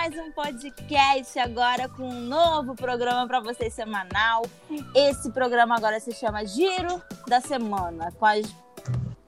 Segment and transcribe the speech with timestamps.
[0.00, 4.46] mais um podcast agora com um novo programa para vocês semanal.
[4.94, 8.46] Esse programa agora se chama Giro da Semana, com as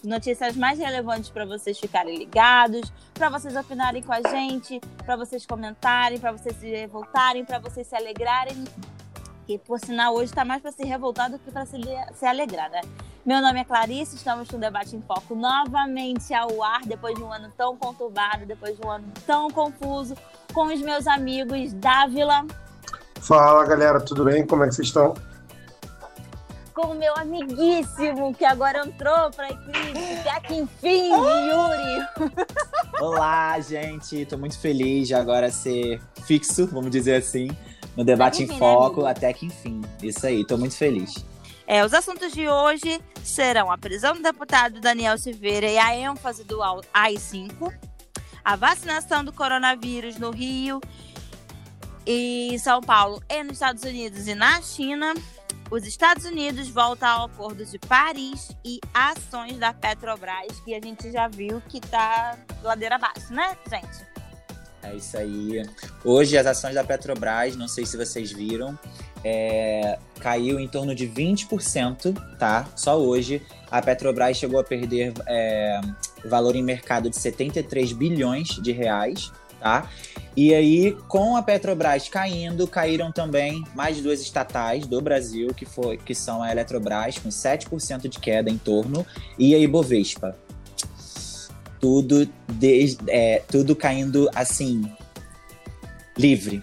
[0.02, 5.44] notícias mais relevantes para vocês ficarem ligados, para vocês opinarem com a gente, para vocês
[5.44, 8.64] comentarem, para vocês se revoltarem, para vocês se alegrarem.
[9.46, 11.76] Que por sinal hoje está mais para se revoltar do que para se,
[12.14, 12.80] se alegrar, né?
[13.24, 17.22] Meu nome é Clarice, estamos com o Debate em Foco novamente ao ar, depois de
[17.22, 20.16] um ano tão conturbado, depois de um ano tão confuso,
[20.52, 22.44] com os meus amigos Dávila.
[23.20, 24.44] Fala galera, tudo bem?
[24.44, 25.14] Como é que vocês estão?
[26.74, 32.32] Com o meu amiguíssimo, que agora entrou para a equipe, até que enfim, Yuri.
[33.00, 37.48] Olá, gente, estou muito feliz de agora ser fixo, vamos dizer assim,
[37.96, 39.80] no Debate enfim, em né, Foco, né, até que enfim.
[40.02, 41.24] Isso aí, estou muito feliz.
[41.66, 46.44] É, os assuntos de hoje serão a prisão do deputado Daniel Silveira e a ênfase
[46.44, 46.60] do
[46.92, 47.72] AI-5,
[48.44, 50.80] a vacinação do coronavírus no Rio
[52.06, 55.14] e São Paulo e nos Estados Unidos e na China,
[55.70, 61.10] os Estados Unidos voltam ao Acordo de Paris e ações da Petrobras, que a gente
[61.10, 64.06] já viu que tá ladeira abaixo, né, gente?
[64.82, 65.62] É isso aí.
[66.04, 68.78] Hoje as ações da Petrobras, não sei se vocês viram,
[69.24, 72.66] é, caiu em torno de 20%, tá?
[72.76, 73.42] Só hoje.
[73.70, 75.80] A Petrobras chegou a perder é,
[76.24, 79.88] valor em mercado de 73 bilhões de reais, tá?
[80.36, 85.98] E aí, com a Petrobras caindo, caíram também mais duas estatais do Brasil, que, foi,
[85.98, 89.06] que são a Eletrobras, com 7% de queda em torno,
[89.38, 90.36] e a Ibovespa.
[91.80, 94.90] Tudo, de, é, tudo caindo assim,
[96.16, 96.62] livre.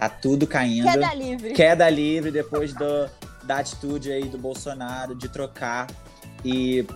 [0.00, 0.90] Tá tudo caindo.
[0.90, 1.52] Queda livre.
[1.52, 3.10] Queda livre depois do,
[3.42, 5.86] da atitude aí do Bolsonaro de trocar
[6.42, 6.86] e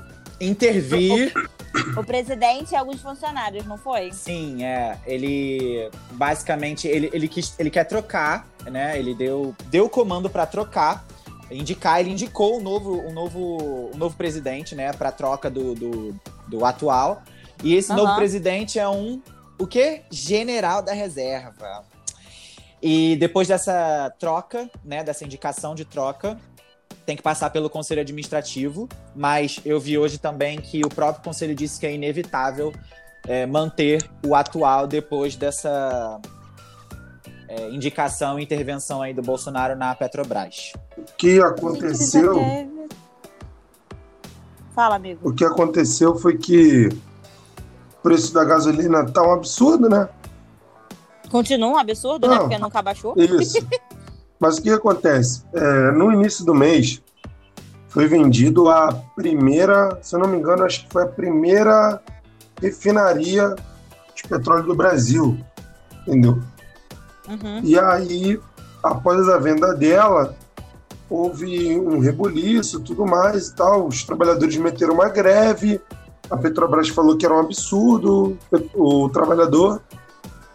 [0.40, 1.30] intervir.
[1.98, 4.10] O presidente e alguns funcionários, não foi?
[4.12, 4.96] Sim, é.
[5.04, 8.98] Ele basicamente ele, ele, quis, ele quer trocar, né?
[8.98, 11.04] Ele deu, deu comando para trocar,
[11.50, 14.92] indicar, ele indicou um novo, um novo, um novo presidente, né?
[14.92, 17.22] Para troca do, do, do, atual.
[17.62, 17.96] E esse uhum.
[17.96, 19.20] novo presidente é um
[19.58, 20.02] o quê?
[20.10, 21.84] General da reserva.
[22.86, 26.36] E depois dessa troca, né, dessa indicação de troca,
[27.06, 28.86] tem que passar pelo conselho administrativo,
[29.16, 32.74] mas eu vi hoje também que o próprio conselho disse que é inevitável
[33.26, 36.20] é, manter o atual depois dessa
[37.48, 40.74] é, indicação e intervenção aí do Bolsonaro na Petrobras.
[40.98, 42.34] O que aconteceu?
[44.74, 45.26] Fala, amigo.
[45.26, 50.06] O que aconteceu foi que o preço da gasolina tá um absurdo, né?
[51.34, 52.34] Continua um absurdo, né?
[52.34, 52.48] não, né?
[52.48, 53.12] Porque nunca baixou.
[53.16, 53.58] Isso.
[54.38, 55.42] Mas o que acontece?
[55.52, 57.02] É, no início do mês,
[57.88, 62.00] foi vendido a primeira, se eu não me engano, acho que foi a primeira
[62.62, 63.52] refinaria
[64.14, 65.36] de petróleo do Brasil,
[66.06, 66.40] entendeu?
[67.28, 67.60] Uhum.
[67.64, 68.40] E aí,
[68.80, 70.36] após a venda dela,
[71.10, 73.88] houve um rebuliço, tudo mais e tal.
[73.88, 75.80] Os trabalhadores meteram uma greve.
[76.30, 78.38] A Petrobras falou que era um absurdo
[78.72, 79.82] o trabalhador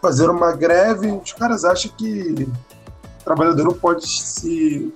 [0.00, 2.48] fazer uma greve, os caras acham que
[3.20, 4.92] o trabalhador não pode se,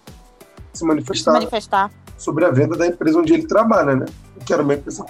[0.73, 4.07] se manifestar, se manifestar sobre a venda da empresa onde ele trabalha, né?
[4.45, 5.05] Que era uma empresa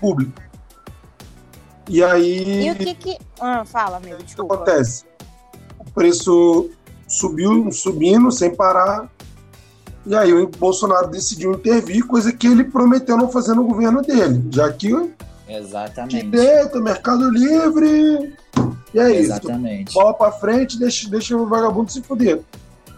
[0.00, 0.42] pública.
[1.88, 2.66] E aí.
[2.66, 3.18] E o que que.
[3.40, 4.54] Ah, fala, amigo, desculpa.
[4.54, 5.04] O que acontece?
[5.78, 6.70] O preço
[7.08, 9.10] subiu, subindo sem parar.
[10.06, 14.42] E aí o Bolsonaro decidiu intervir, coisa que ele prometeu não fazer no governo dele,
[14.50, 14.90] já que
[15.50, 16.22] Exatamente.
[16.22, 18.34] Direito, Mercado Livre.
[18.94, 19.88] E é Exatamente.
[19.88, 19.98] isso.
[19.98, 22.40] Bola pra frente, deixa, deixa o vagabundo se fuder.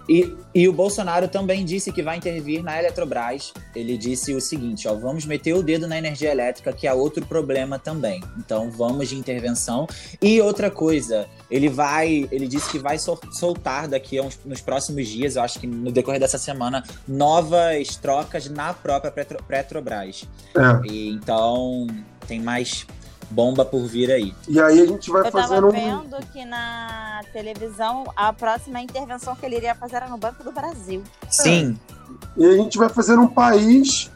[0.08, 3.52] E, e o Bolsonaro também disse que vai intervir na Eletrobras.
[3.74, 7.24] Ele disse o seguinte: ó, vamos meter o dedo na energia elétrica, que é outro
[7.24, 8.22] problema também.
[8.36, 9.86] Então vamos de intervenção.
[10.20, 15.36] E outra coisa, ele vai, ele disse que vai soltar daqui uns, nos próximos dias,
[15.36, 20.28] eu acho que no decorrer dessa semana, novas trocas na própria Petro, Petrobras.
[20.56, 20.88] É.
[20.88, 21.86] E, então
[22.26, 22.86] tem mais
[23.32, 24.34] bomba por vir aí.
[24.48, 25.70] E aí a gente vai Eu tava um...
[25.70, 30.52] vendo que na televisão a próxima intervenção que ele iria fazer era no Banco do
[30.52, 31.02] Brasil.
[31.28, 31.78] Sim.
[32.38, 32.42] É.
[32.42, 34.10] E a gente vai fazer um país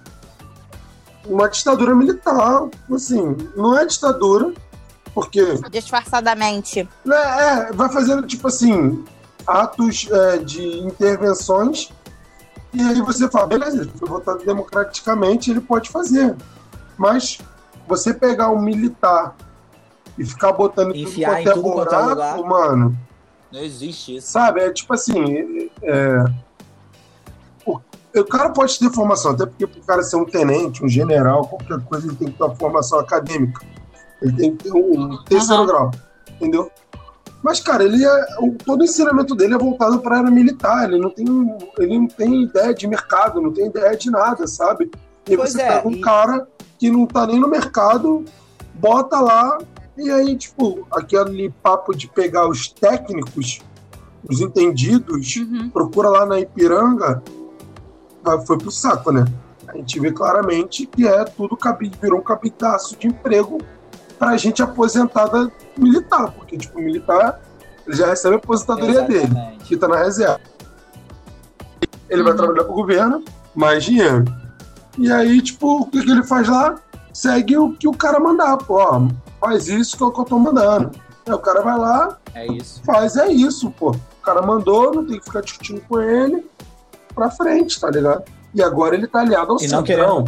[1.25, 4.53] uma ditadura militar, assim, não é ditadura,
[5.13, 6.89] porque disfarçadamente.
[7.05, 9.05] Né, é, vai fazendo tipo assim
[9.45, 11.91] atos é, de intervenções
[12.77, 16.37] e aí você fala, beleza, ele foi votado democraticamente, ele pode fazer.
[16.99, 17.39] Mas
[17.87, 19.37] você pegar um militar
[20.19, 22.99] e ficar botando Enfiar tudo, em tudo quanto é lugar, mano.
[23.53, 24.31] Não existe isso.
[24.31, 24.61] Sabe?
[24.61, 25.71] É tipo assim.
[25.83, 26.25] É,
[27.65, 27.81] o,
[28.17, 31.81] o, cara pode ter formação, até porque o cara ser um tenente, um general, qualquer
[31.87, 33.65] coisa, ele tem que ter uma formação acadêmica.
[34.21, 35.67] Ele tem que ter um terceiro uhum.
[35.67, 35.91] grau,
[36.31, 36.71] entendeu?
[37.43, 38.27] Mas, cara, ele é,
[38.65, 40.91] todo o ensinamento dele é voltado para a área militar.
[40.91, 41.27] Ele não, tem,
[41.79, 44.91] ele não tem ideia de mercado, não tem ideia de nada, sabe?
[45.29, 46.00] E pois você é, pega um e...
[46.00, 48.25] cara que não tá nem no mercado,
[48.75, 49.58] bota lá,
[49.96, 53.61] e aí, tipo, aquele papo de pegar os técnicos,
[54.28, 55.70] os entendidos, uhum.
[55.70, 57.23] procura lá na Ipiranga,
[58.46, 59.25] foi pro saco, né?
[59.69, 63.58] A gente vê claramente que é tudo cabide, virou um cabidaço de emprego
[64.19, 67.40] pra gente aposentada militar, porque, tipo, militar,
[67.87, 69.26] ele já recebe a aposentadoria Exatamente.
[69.29, 70.40] dele, que tá na reserva.
[72.08, 72.29] Ele uhum.
[72.29, 73.25] vai trabalhar pro governo,
[73.55, 74.25] mais dinheiro.
[74.98, 76.76] E aí, tipo, o que, que ele faz lá?
[77.12, 79.08] Segue o que o cara mandar, pô, ó,
[79.40, 80.90] faz isso que é o que eu tô mandando.
[81.26, 82.46] Aí o cara vai lá, é
[82.84, 83.90] faz, é isso, pô.
[83.90, 86.44] O cara mandou, não tem que ficar discutindo com ele,
[87.14, 88.25] pra frente, tá ligado?
[88.54, 90.25] E agora ele tá aliado ao e Centrão.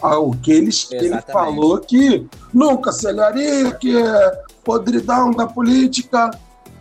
[0.00, 6.30] Ao que, eles, que ele falou que nunca se aliaria, que é podridão da política.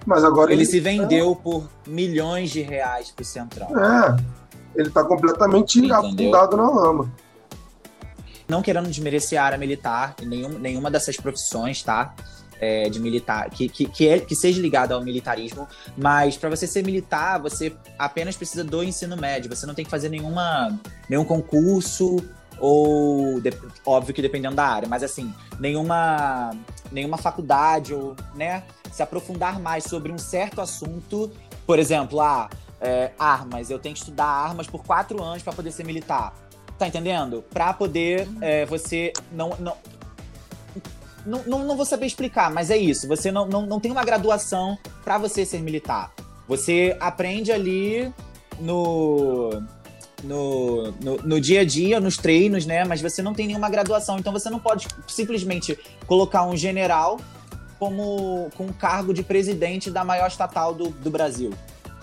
[0.05, 3.69] Mas agora ele, ele se vendeu por milhões de reais pro Central.
[3.77, 4.17] É,
[4.75, 5.97] ele tá completamente Entendeu?
[5.97, 7.11] afundado na lama.
[8.47, 12.13] Não querendo desmerecer a área militar, nenhum, nenhuma dessas profissões, tá?
[12.59, 16.67] É, de militar, que, que, que, é, que seja ligado ao militarismo, mas para você
[16.67, 20.79] ser militar, você apenas precisa do ensino médio, você não tem que fazer nenhuma,
[21.09, 22.17] nenhum concurso
[22.59, 23.51] ou de,
[23.83, 26.51] óbvio que dependendo da área, mas assim, nenhuma
[26.91, 31.31] nenhuma faculdade ou, né, se aprofundar mais sobre um certo assunto,
[31.65, 32.49] por exemplo, ah,
[32.81, 36.33] é, armas, eu tenho que estudar armas por quatro anos para poder ser militar.
[36.77, 37.43] Tá entendendo?
[37.53, 39.77] Para poder é, você não, não
[41.23, 43.07] não, não, não, vou saber explicar, mas é isso.
[43.07, 46.11] Você não, não, não tem uma graduação para você ser militar.
[46.47, 48.11] Você aprende ali
[48.59, 49.61] no
[50.23, 52.83] no, no, no, dia a dia, nos treinos, né?
[52.85, 54.17] Mas você não tem nenhuma graduação.
[54.17, 57.19] Então você não pode simplesmente colocar um general
[57.79, 61.51] como com um cargo de presidente da maior estatal do, do Brasil.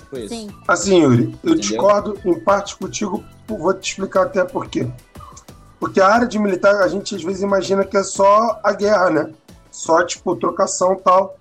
[0.08, 0.34] Tipo isso.
[0.34, 0.48] Sim.
[0.66, 1.54] Assim, Yuri, eu Entendeu?
[1.56, 4.88] discordo em parte contigo, vou te explicar até por quê.
[5.78, 9.10] Porque a área de militar, a gente às vezes imagina que é só a guerra,
[9.10, 9.30] né?
[9.70, 11.36] Só, tipo, trocação e tal.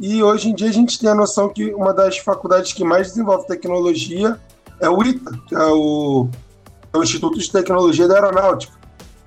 [0.00, 3.08] E hoje em dia a gente tem a noção que uma das faculdades que mais
[3.08, 4.38] desenvolve tecnologia
[4.80, 6.28] é o ITA, que é o,
[6.92, 8.76] é o Instituto de Tecnologia da Aeronáutica.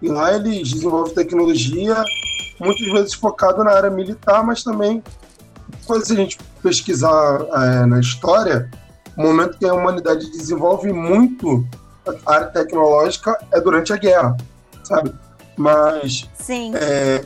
[0.02, 2.04] E lá eles desenvolvem tecnologia,
[2.60, 5.04] muitas vezes focado na área militar, mas também,
[6.04, 8.70] se a gente pesquisar é, na história,
[9.22, 11.66] momento que a humanidade desenvolve muito
[12.26, 14.36] a área tecnológica é durante a guerra,
[14.84, 15.14] sabe?
[15.56, 16.30] Mas.
[16.34, 16.74] Sim.
[16.76, 17.24] É,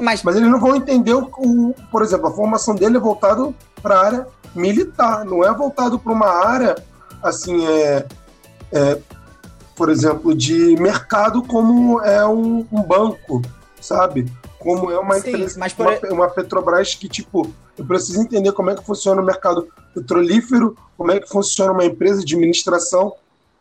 [0.00, 3.54] mas, mas eles não vão entender o, o, por exemplo, a formação dele é voltado
[3.80, 6.74] para a área militar, não é voltado para uma área
[7.22, 8.06] assim, é,
[8.72, 8.98] é,
[9.74, 13.40] por exemplo, de mercado como é um, um banco,
[13.80, 14.30] sabe?
[14.58, 15.86] Como é uma Sim, empresa, mas por...
[15.86, 20.76] uma, uma Petrobras que, tipo, eu preciso entender como é que funciona o mercado petrolífero,
[20.96, 23.14] como é que funciona uma empresa de administração,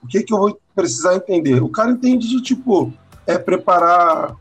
[0.04, 1.62] o que, que eu vou precisar entender?
[1.62, 2.92] O cara entende de, tipo,
[3.28, 4.36] é preparar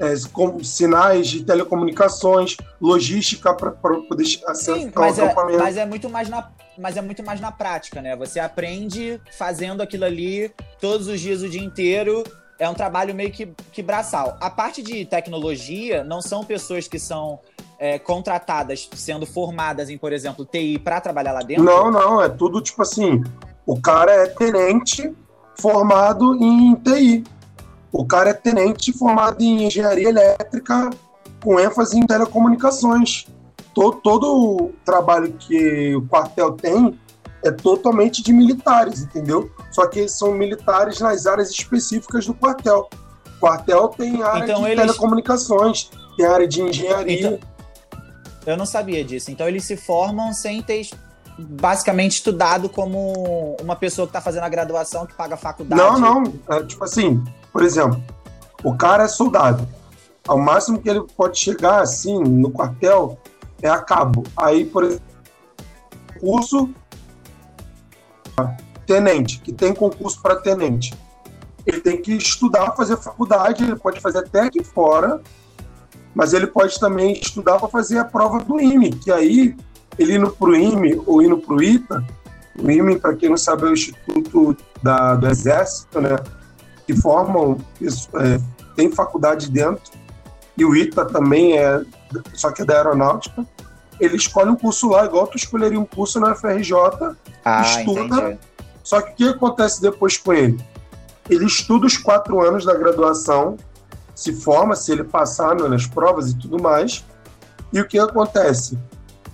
[0.00, 4.24] é, com sinais de telecomunicações, logística para poder
[4.54, 8.16] Sim, mas é, mas é muito mais na mas é muito mais na prática, né?
[8.16, 10.50] Você aprende fazendo aquilo ali
[10.80, 12.24] todos os dias, o dia inteiro.
[12.58, 14.36] É um trabalho meio que, que braçal.
[14.40, 17.40] A parte de tecnologia não são pessoas que são
[17.84, 21.64] é, contratadas, sendo formadas em, por exemplo, TI para trabalhar lá dentro?
[21.64, 22.22] Não, não.
[22.22, 23.22] É tudo tipo assim:
[23.66, 25.14] o cara é tenente
[25.60, 27.24] formado em TI.
[27.92, 30.88] O cara é tenente formado em engenharia elétrica
[31.42, 33.26] com ênfase em telecomunicações.
[33.74, 36.98] Todo, todo o trabalho que o quartel tem
[37.44, 39.50] é totalmente de militares, entendeu?
[39.70, 42.88] Só que são militares nas áreas específicas do quartel.
[43.36, 44.80] O quartel tem área então, de eles...
[44.80, 47.26] telecomunicações, tem área de engenharia.
[47.26, 47.53] Então,
[48.46, 49.30] eu não sabia disso.
[49.30, 50.88] Então eles se formam sem ter
[51.38, 55.80] basicamente estudado como uma pessoa que está fazendo a graduação, que paga a faculdade.
[55.80, 56.32] Não, não.
[56.48, 57.22] É, tipo assim,
[57.52, 58.02] por exemplo,
[58.62, 59.66] o cara é soldado.
[60.26, 63.18] Ao máximo que ele pode chegar assim no quartel
[63.60, 64.24] é a cabo.
[64.36, 65.04] Aí, por exemplo,
[66.20, 66.70] curso
[68.86, 70.94] tenente, que tem concurso para tenente.
[71.66, 75.20] Ele tem que estudar, fazer faculdade, ele pode fazer até aqui fora,
[76.14, 79.56] mas ele pode também estudar para fazer a prova do IME, que aí
[79.98, 82.04] ele indo para o IME ou indo para o ITA,
[82.58, 86.16] o IME, para quem não sabe, é o Instituto da, do Exército, né?
[86.86, 88.40] que formam, é,
[88.76, 89.92] tem faculdade dentro,
[90.56, 91.82] e o ITA também é,
[92.34, 93.44] só que é da aeronáutica.
[93.98, 96.72] Ele escolhe um curso lá, igual tu escolheria um curso na FRJ,
[97.44, 98.02] ah, estuda.
[98.02, 98.38] Entendi.
[98.82, 100.62] Só que o que acontece depois com ele?
[101.28, 103.56] Ele estuda os quatro anos da graduação,
[104.14, 107.04] se forma, se ele passar nas provas e tudo mais.
[107.72, 108.78] E o que acontece?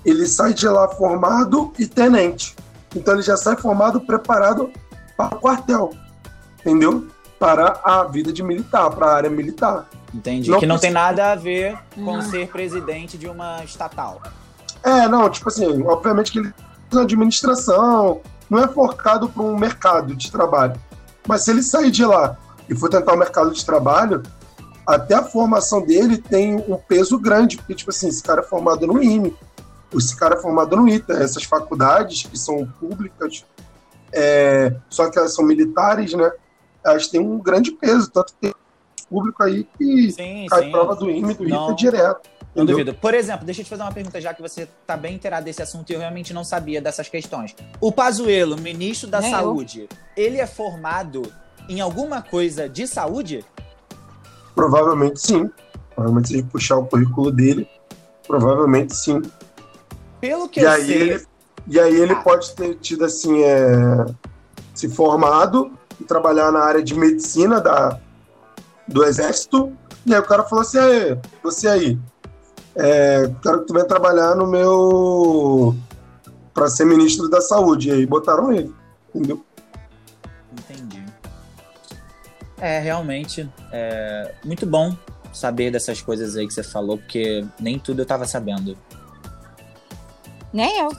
[0.04, 2.56] Ele sai de lá formado e tenente.
[2.94, 4.70] Então ele já sai formado, preparado
[5.16, 5.90] para o quartel,
[6.60, 7.06] entendeu?
[7.38, 9.86] Para a vida de militar, para a área militar.
[10.14, 10.50] Entendi.
[10.50, 12.22] Não que não tem nada a ver com hum.
[12.22, 14.20] ser presidente de uma estatal.
[14.82, 16.52] É, não, tipo assim, obviamente que ele
[16.88, 20.74] tem administração, não é focado para um mercado de trabalho.
[21.28, 22.36] Mas se ele sair de lá
[22.68, 24.22] e for tentar o um mercado de trabalho,
[24.90, 28.86] até a formação dele tem um peso grande, porque, tipo assim, esse cara é formado
[28.86, 29.34] no IME,
[29.94, 33.44] esse cara é formado no ITA, essas faculdades que são públicas,
[34.12, 36.30] é, só que elas são militares, né?
[36.84, 38.54] Elas têm um grande peso, tanto que tem
[39.08, 40.70] público aí que sim, cai sim.
[40.70, 42.30] prova do IME, do não, ITA direto.
[42.54, 42.94] Não duvido.
[42.94, 45.62] Por exemplo, deixa eu te fazer uma pergunta, já que você está bem inteirado desse
[45.62, 47.54] assunto e eu realmente não sabia dessas questões.
[47.80, 49.88] O Pazuello, ministro da Nem Saúde, eu.
[50.16, 51.22] ele é formado
[51.68, 53.44] em alguma coisa de saúde?
[54.54, 55.50] Provavelmente sim.
[55.94, 57.68] Provavelmente se a gente puxar o currículo dele,
[58.26, 59.22] provavelmente sim.
[60.20, 61.00] Pelo que e eu aí sei.
[61.00, 61.26] Ele,
[61.66, 62.22] e aí ele ah.
[62.22, 64.06] pode ter tido assim, é,
[64.74, 67.98] se formado e trabalhar na área de medicina da,
[68.88, 69.72] do exército.
[70.06, 70.78] E aí o cara falou assim:
[71.42, 71.98] você aí,
[72.74, 75.74] é, quero que tu venha trabalhar no meu.
[76.54, 77.88] para ser ministro da saúde.
[77.88, 78.72] E aí botaram ele,
[79.14, 79.44] entendeu?
[82.60, 84.94] É, realmente, é muito bom
[85.32, 88.76] saber dessas coisas aí que você falou, porque nem tudo eu tava sabendo.
[90.52, 90.90] Nem eu.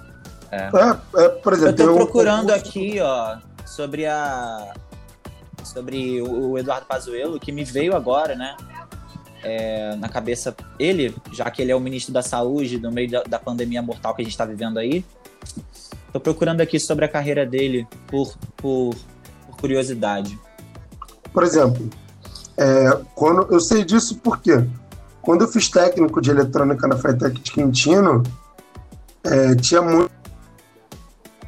[0.51, 0.65] É.
[0.65, 2.55] é, é por exemplo, eu tô procurando eu...
[2.55, 4.73] aqui, ó, sobre a.
[5.63, 8.57] Sobre o Eduardo Pazuello, que me veio agora, né?
[9.43, 13.23] É, na cabeça ele, já que ele é o ministro da Saúde no meio da,
[13.23, 15.05] da pandemia mortal que a gente está vivendo aí.
[16.11, 18.95] Tô procurando aqui sobre a carreira dele por, por,
[19.45, 20.37] por curiosidade.
[21.33, 21.89] Por exemplo,
[22.57, 24.63] é, quando eu sei disso porque
[25.21, 28.23] quando eu fiz técnico de eletrônica na FETEC de Quintino,
[29.23, 30.11] é, tinha muito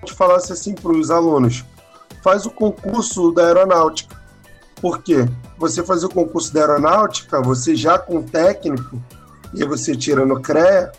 [0.06, 1.64] que falasse assim para os alunos:
[2.22, 4.16] faz o concurso da aeronáutica.
[4.82, 5.26] Por quê?
[5.58, 9.02] Você fazia o concurso da aeronáutica, você já com técnico,
[9.54, 10.92] e você tira no CREA,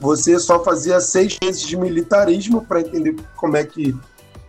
[0.00, 3.96] você só fazia seis meses de militarismo para entender como é que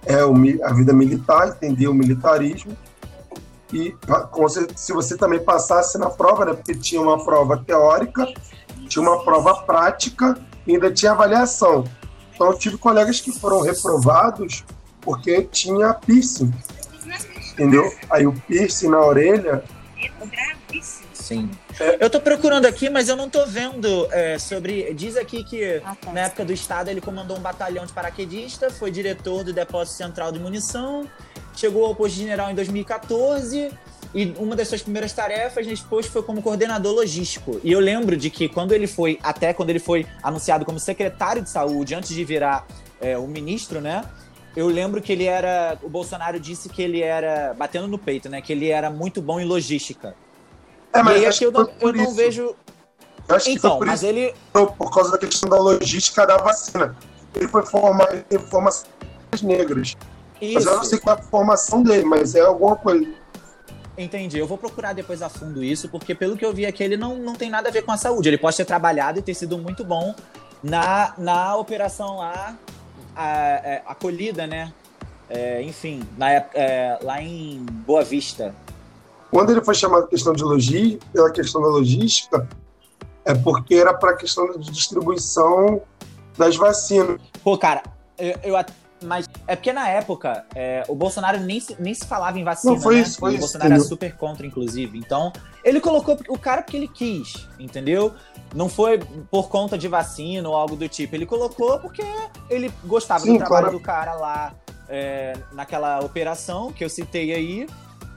[0.05, 0.19] é
[0.63, 2.75] a vida militar, entender o militarismo.
[3.73, 3.95] E
[4.75, 8.27] se você também passasse na prova, né, porque tinha uma prova teórica,
[8.87, 11.83] tinha uma prova prática e ainda tinha avaliação.
[12.33, 14.63] Então, eu tive colegas que foram reprovados
[15.01, 16.53] porque tinha piercing.
[17.53, 17.89] Entendeu?
[18.09, 19.63] Aí o piercing na orelha.
[21.13, 21.49] Sim.
[21.79, 22.03] É.
[22.03, 24.93] Eu tô procurando aqui, mas eu não tô vendo é, sobre.
[24.93, 26.13] Diz aqui que ah, tá.
[26.13, 30.31] na época do Estado ele comandou um batalhão de paraquedista, foi diretor do Depósito Central
[30.31, 31.09] de Munição,
[31.55, 33.71] chegou ao posto de general em 2014
[34.13, 37.59] e uma das suas primeiras tarefas nesse posto foi como coordenador logístico.
[37.63, 41.41] E eu lembro de que quando ele foi, até quando ele foi anunciado como secretário
[41.41, 42.65] de saúde, antes de virar
[43.01, 44.03] é, o ministro, né?
[44.55, 45.77] Eu lembro que ele era.
[45.83, 47.53] O Bolsonaro disse que ele era.
[47.53, 48.41] Batendo no peito, né?
[48.41, 50.15] Que ele era muito bom em logística.
[50.93, 52.55] É, mas e aí aqui eu não, eu não vejo.
[53.27, 54.33] Eu acho então, que mas isso, ele.
[54.53, 56.95] Por causa da questão da logística da vacina.
[57.35, 58.87] Ele foi formado em formações
[59.43, 59.97] negras.
[60.41, 60.53] Isso.
[60.55, 63.07] Mas eu não sei qual é a formação dele, mas é alguma coisa.
[63.97, 64.37] Entendi.
[64.37, 67.15] Eu vou procurar depois a fundo isso, porque pelo que eu vi aqui, ele não,
[67.15, 68.27] não tem nada a ver com a saúde.
[68.27, 70.13] Ele pode ter trabalhado e ter sido muito bom
[70.61, 72.57] na, na operação lá,
[73.17, 74.73] é, acolhida, né?
[75.29, 78.53] É, enfim, na, é, lá em Boa Vista.
[79.31, 82.47] Quando ele foi chamado questão de logística, pela questão da logística,
[83.23, 85.81] é porque era para a questão de distribuição
[86.37, 87.19] das vacinas.
[87.43, 87.81] Pô, cara,
[88.17, 88.55] eu, eu
[89.05, 92.73] mas é porque na época é, o Bolsonaro nem se, nem se falava em vacina,
[92.73, 93.01] Não, foi né?
[93.01, 94.97] Isso, foi o Bolsonaro era super contra, inclusive.
[94.97, 95.31] Então,
[95.63, 98.13] ele colocou o cara porque ele quis, entendeu?
[98.53, 101.15] Não foi por conta de vacina ou algo do tipo.
[101.15, 102.03] Ele colocou porque
[102.49, 103.77] ele gostava Sim, do trabalho claro.
[103.77, 104.55] do cara lá
[104.89, 107.67] é, naquela operação que eu citei aí.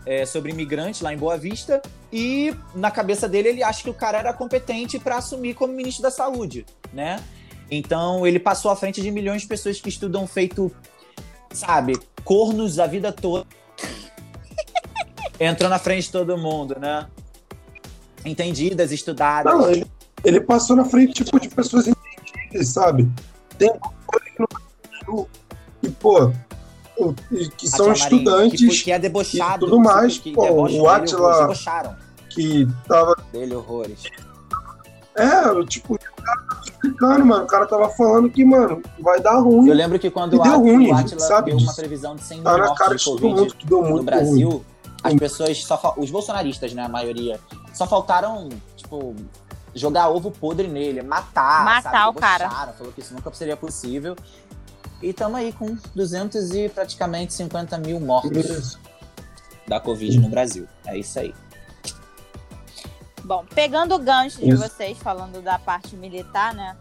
[0.06, 3.94] É, sobre imigrantes lá em Boa Vista e na cabeça dele ele acha que o
[3.94, 6.64] cara era competente para assumir como ministro da Saúde,
[6.94, 7.22] né?
[7.70, 10.72] Então ele passou à frente de milhões de pessoas que estudam feito,
[11.52, 13.46] sabe, cornos a vida toda.
[15.38, 17.06] Entrou na frente de todo mundo, né?
[18.24, 19.52] Entendidas, estudadas.
[19.52, 19.86] Não, ele,
[20.24, 23.08] ele passou na frente tipo, de pessoas entendidas, sabe?
[23.56, 23.70] Tem
[25.80, 26.32] que, pô,
[27.56, 30.18] que são estudantes que, que é debochado, e tudo mais.
[30.18, 31.54] Que, pô, o Atila
[32.30, 34.04] que tava dele horrores.
[35.14, 35.98] É, tipo,
[36.78, 37.44] explicando, mano.
[37.44, 39.68] O cara tava falando que, mano, vai dar ruim.
[39.68, 42.36] Eu lembro que quando o, deu ruim, o Atila sabe deu uma previsão de 100
[42.38, 44.64] mil tá mortes de Covid no Brasil, ruim.
[45.02, 47.40] as pessoas, só, os bolsonaristas, né, a maioria,
[47.74, 49.14] só faltaram, tipo,
[49.74, 52.16] jogar ovo podre nele, matar, Matar sabe?
[52.16, 52.44] o cara.
[52.44, 54.16] Debocharam, Falou que isso nunca seria possível.
[55.02, 58.78] E estamos aí com 200 e praticamente 50 mil mortos
[59.66, 60.66] da Covid no Brasil.
[60.86, 61.32] É isso aí.
[63.28, 64.62] Bom, pegando o gancho de Isso.
[64.62, 66.74] vocês, falando da parte militar, né?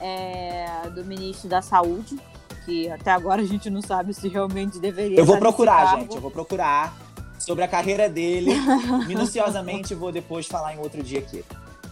[0.00, 2.18] é, do ministro da Saúde,
[2.64, 5.18] que até agora a gente não sabe se realmente deveria.
[5.18, 6.14] Eu vou procurar, gente.
[6.14, 6.94] Eu vou procurar
[7.38, 8.52] sobre a carreira dele.
[9.08, 11.42] Minuciosamente vou depois falar em outro dia aqui.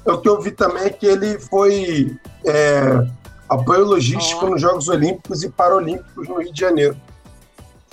[0.04, 3.06] O que eu vi também é que ele foi é,
[3.48, 4.50] apoio logístico Ó.
[4.50, 6.96] nos Jogos Olímpicos e Paralímpicos no Rio de Janeiro.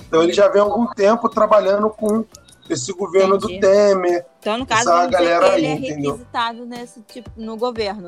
[0.07, 2.25] Então ele já vem há algum tempo trabalhando com
[2.69, 3.55] esse governo Entendi.
[3.55, 4.25] do Temer.
[4.39, 6.11] Então, no caso, Essa galera ele aí, é entendeu?
[6.11, 8.07] requisitado nesse tipo no governo,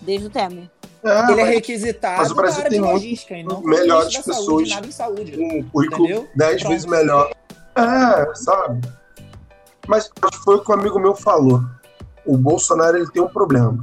[0.00, 0.70] desde o Temer.
[1.02, 4.68] É, ele é requisitado mas o Brasil tem muito melhores pessoas.
[4.68, 5.40] Saúde, saúde.
[5.40, 6.28] um currículo Entendeu?
[6.36, 7.32] dez vezes melhor.
[7.74, 8.86] É, sabe?
[9.86, 10.10] Mas
[10.44, 11.62] foi o que um amigo meu falou.
[12.26, 13.82] O Bolsonaro ele tem um problema.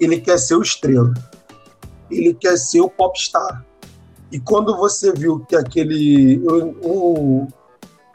[0.00, 1.14] Ele quer ser o estrela.
[2.10, 3.64] Ele quer ser o popstar.
[4.32, 6.42] E quando você viu que aquele.
[6.82, 7.46] O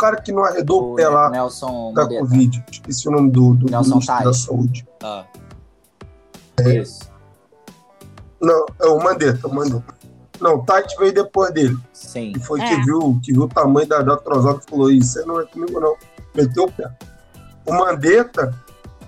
[0.01, 2.21] cara que não arredou o pé lá Nelson da Mandetta.
[2.21, 4.33] Covid, esqueci o nome do, do Nelson ministro da.
[4.33, 4.87] Saúde.
[5.03, 5.23] Ah.
[6.59, 6.77] É.
[6.77, 7.09] Isso.
[8.41, 9.93] Não, é o Mandetta, o Mandetta.
[10.39, 11.77] Não, o Tite veio depois dele.
[11.93, 12.31] Sim.
[12.33, 12.67] que foi É.
[12.67, 15.45] que, viu, que viu o tamanho da, da trozada e falou: Isso aí não é
[15.45, 15.95] comigo, não.
[16.35, 16.89] Meteu o pé.
[17.67, 18.51] O Mandetta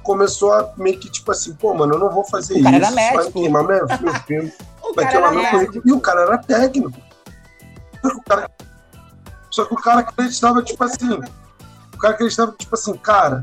[0.03, 2.63] começou a meio que tipo assim: pô, mano, eu não vou fazer O isso.
[2.65, 3.31] cara era Vai médico.
[3.33, 5.81] queimar meu, meu filme, O vai cara queimar era meu.
[5.85, 6.99] E o cara era técnico.
[8.03, 8.49] O cara,
[9.53, 11.13] só que o cara acreditava, tipo assim:
[11.93, 13.41] o cara acreditava, tipo assim, cara.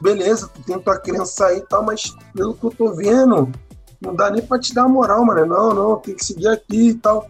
[0.00, 3.50] Beleza, tu tem tua crença aí e tal, mas pelo que eu tô vendo,
[4.00, 5.46] não dá nem pra te dar moral, mano.
[5.46, 7.28] Não, não, tem que seguir aqui e tal.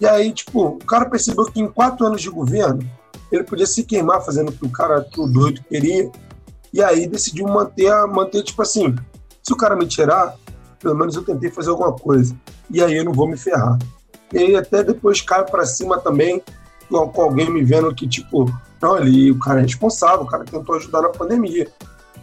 [0.00, 2.88] E aí, tipo, o cara percebeu que em quatro anos de governo,
[3.32, 6.10] ele podia se queimar fazendo o que o cara, que o doido queria.
[6.72, 8.94] E aí decidiu manter, a- manter, tipo assim,
[9.42, 10.36] se o cara me tirar,
[10.80, 12.36] pelo menos eu tentei fazer alguma coisa.
[12.70, 13.78] E aí eu não vou me ferrar.
[14.32, 16.42] E aí até depois cai pra cima também,
[16.88, 18.46] com alguém me vendo que, tipo,
[18.80, 21.68] não, ali o cara é responsável, o cara tentou ajudar na pandemia.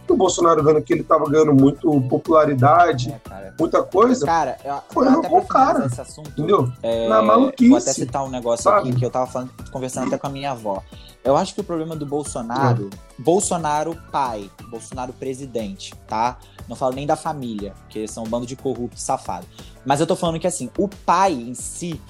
[0.08, 3.54] E o Bolsonaro vendo que ele tava ganhando muito popularidade, É, cara.
[3.58, 5.86] muita coisa, Cara, eu, Foi eu até bom cara.
[5.86, 6.70] esse assunto, entendeu?
[6.82, 8.88] É, Na maluquice, Vou até citar um negócio sabe?
[8.90, 10.82] aqui que eu tava falando, conversando até com a minha avó.
[11.24, 16.36] Eu acho que o problema do Bolsonaro, Bolsonaro pai, Bolsonaro presidente, tá?
[16.68, 19.48] Não falo nem da família, porque são um bando de corruptos safados.
[19.86, 22.00] Mas eu tô falando que assim, o pai em si,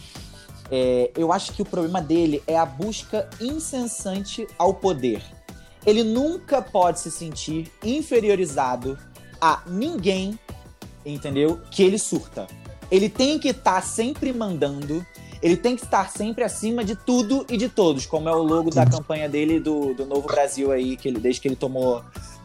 [0.75, 5.23] é, eu acho que o problema dele é a busca incessante ao poder.
[5.85, 8.99] Ele nunca pode se sentir inferiorizado
[9.39, 10.39] a ninguém,
[11.05, 11.61] entendeu?
[11.71, 12.47] Que ele surta.
[12.91, 15.05] Ele tem que estar sempre mandando,
[15.43, 18.71] ele tem que estar sempre acima de tudo e de todos, como é o logo
[18.71, 22.03] da campanha dele do, do Novo Brasil aí, que ele, desde que ele tomou.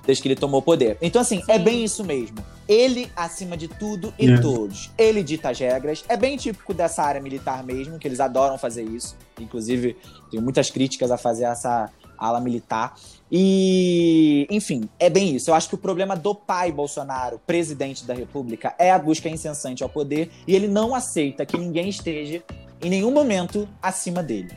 [0.08, 0.98] Desde que ele tomou poder.
[1.02, 1.63] Então, assim, é Sim.
[1.63, 2.38] bem isso mesmo.
[2.67, 4.41] Ele acima de tudo e Yeah.
[4.41, 4.89] todos.
[4.98, 6.04] Ele dita as regras.
[6.08, 9.17] É bem típico dessa área militar mesmo, que eles adoram fazer isso.
[9.39, 9.98] Inclusive,
[10.32, 12.96] tenho muitas críticas a fazer essa ala militar.
[13.30, 15.50] E, enfim, é bem isso.
[15.50, 19.84] Eu acho que o problema do pai Bolsonaro, presidente da República, é a busca incessante
[19.84, 22.41] ao poder e ele não aceita que ninguém esteja
[22.82, 24.50] em nenhum momento acima dele.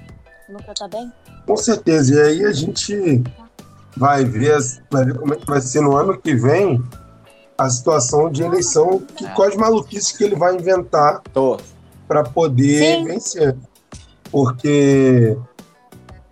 [0.48, 1.12] Luca, tá bem?
[1.46, 2.14] Com certeza.
[2.14, 3.22] E aí a gente
[3.96, 6.82] vai ver, as- vai ver como é que vai ser no ano que vem
[7.58, 9.30] a situação de eleição, que, É.
[9.34, 11.20] quais maluquices que ele vai inventar
[12.08, 13.04] para poder Sim.
[13.04, 13.56] vencer.
[14.30, 15.36] Porque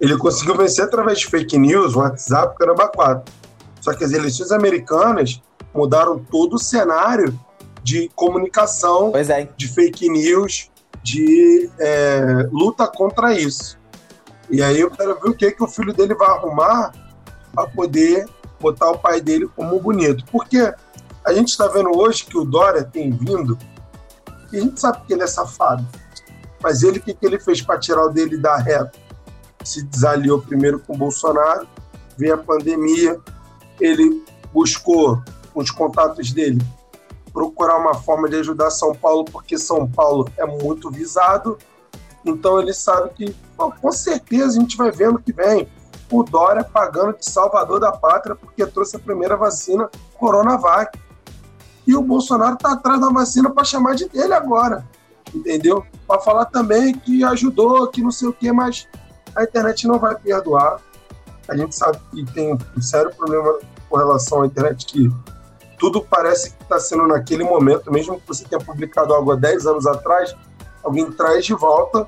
[0.00, 3.32] ele conseguiu vencer através de fake news, WhatsApp, caramba, quatro.
[3.80, 5.40] Só que as eleições americanas
[5.74, 7.38] mudaram todo o cenário
[7.82, 9.48] de comunicação Pois é.
[9.56, 10.70] de fake news,
[11.02, 13.78] de é, luta contra isso.
[14.50, 16.92] E aí eu quero ver o que, que o filho dele vai arrumar
[17.58, 18.28] para poder
[18.60, 20.24] botar o pai dele como bonito.
[20.30, 20.72] Porque
[21.24, 23.58] a gente está vendo hoje que o Dória tem vindo,
[24.52, 25.84] e a gente sabe que ele é safado.
[26.62, 28.92] Mas ele, o que, que ele fez para tirar o dele da reta?
[29.64, 31.66] Se desaliou primeiro com o Bolsonaro,
[32.16, 33.18] veio a pandemia,
[33.80, 35.20] ele buscou
[35.52, 36.64] com os contatos dele
[37.32, 41.58] procurar uma forma de ajudar São Paulo, porque São Paulo é muito visado.
[42.24, 45.68] Então ele sabe que, com certeza, a gente vai vendo que vem
[46.10, 50.98] o Dória pagando de salvador da pátria porque trouxe a primeira vacina Coronavac.
[51.86, 54.86] E o Bolsonaro está atrás da vacina para chamar de dele agora,
[55.34, 55.84] entendeu?
[56.06, 58.86] Para falar também que ajudou, que não sei o quê, mas
[59.34, 60.80] a internet não vai perdoar.
[61.48, 65.10] A gente sabe que tem um sério problema com relação à internet que
[65.78, 69.66] tudo parece que está sendo naquele momento, mesmo que você tenha publicado algo há 10
[69.66, 70.34] anos atrás,
[70.82, 72.06] alguém traz de volta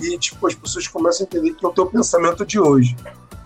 [0.00, 2.94] e tipo, as pessoas começam a entender que é o teu pensamento de hoje.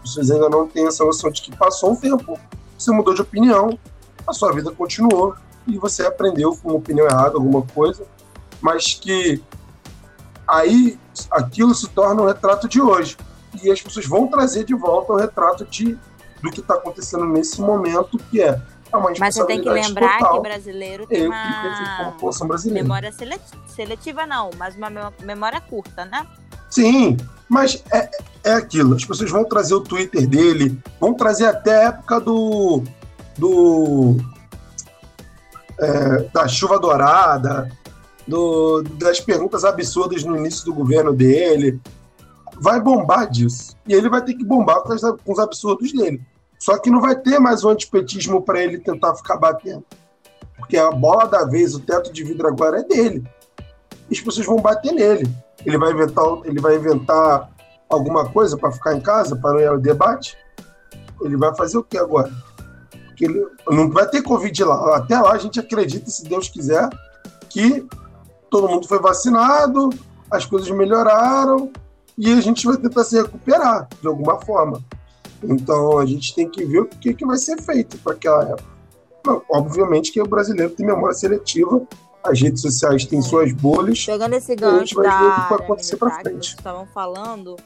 [0.02, 2.38] Pessoas ainda não têm essa noção de que passou um tempo
[2.80, 3.78] você mudou de opinião,
[4.26, 5.34] a sua vida continuou
[5.66, 8.06] e você aprendeu com uma opinião errada, alguma coisa,
[8.60, 9.42] mas que
[10.48, 10.98] aí
[11.30, 13.18] aquilo se torna um retrato de hoje.
[13.62, 15.98] E as pessoas vão trazer de volta o retrato de,
[16.42, 18.60] do que está acontecendo nesse momento, que é
[19.20, 20.34] mas você tem que lembrar total.
[20.34, 22.16] que brasileiro tem uma
[22.48, 22.82] brasileira.
[22.82, 23.12] memória
[23.68, 26.26] seletiva, não, mas uma memória curta, né?
[26.68, 27.16] Sim,
[27.48, 28.10] mas é,
[28.44, 28.94] é aquilo.
[28.94, 32.82] As pessoas vão trazer o Twitter dele, vão trazer até a época do.
[33.38, 34.16] do
[35.78, 37.70] é, da chuva dourada,
[38.26, 41.80] do, das perguntas absurdas no início do governo dele.
[42.60, 43.74] Vai bombar disso.
[43.86, 46.20] E ele vai ter que bombar com, as, com os absurdos dele.
[46.58, 49.82] Só que não vai ter mais o antipetismo para ele tentar ficar batendo.
[50.58, 53.24] Porque a bola da vez, o teto de vidro agora é dele.
[54.10, 55.26] E as pessoas vão bater nele.
[55.64, 57.50] Ele vai inventar, ele vai inventar
[57.90, 60.38] alguma coisa para ficar em casa, para não ir ao debate?
[61.20, 62.30] Ele vai fazer o que agora?
[63.06, 64.96] Porque ele não vai ter Covid lá.
[64.96, 66.88] Até lá a gente acredita, se Deus quiser,
[67.48, 67.86] que
[68.48, 69.90] todo mundo foi vacinado,
[70.30, 71.70] as coisas melhoraram
[72.16, 74.82] e a gente vai tentar se recuperar de alguma forma.
[75.42, 79.42] Então a gente tem que ver o que, que vai ser feito para aquela época.
[79.50, 81.82] obviamente que o brasileiro tem memória seletiva,
[82.24, 83.22] as redes sociais têm é.
[83.22, 84.04] suas bolhas.
[84.04, 86.54] Pegando esse gancho a gente vai ver o que vai acontecer para frente.
[86.56, 87.56] estavam falando,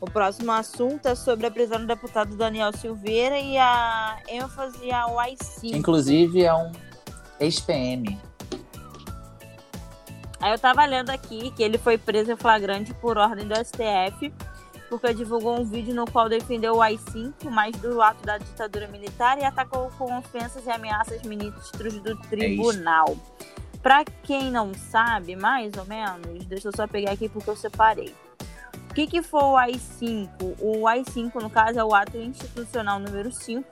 [0.00, 5.18] o próximo assunto é sobre a prisão do deputado Daniel Silveira e a ênfase ao
[5.18, 5.76] AI-5.
[5.76, 6.72] Inclusive é um
[7.40, 8.18] ex-PM.
[10.40, 14.32] Aí eu tava lendo aqui que ele foi preso em flagrante por ordem do STF
[14.92, 19.38] porque divulgou um vídeo no qual defendeu o AI-5, mais do ato da ditadura militar,
[19.38, 23.06] e atacou com ofensas e ameaças ministros do é tribunal.
[23.08, 27.56] É Para quem não sabe, mais ou menos, deixa eu só pegar aqui porque eu
[27.56, 28.14] separei.
[28.90, 30.56] O que, que foi o AI-5?
[30.60, 33.66] O AI-5, no caso, é o ato institucional número 5,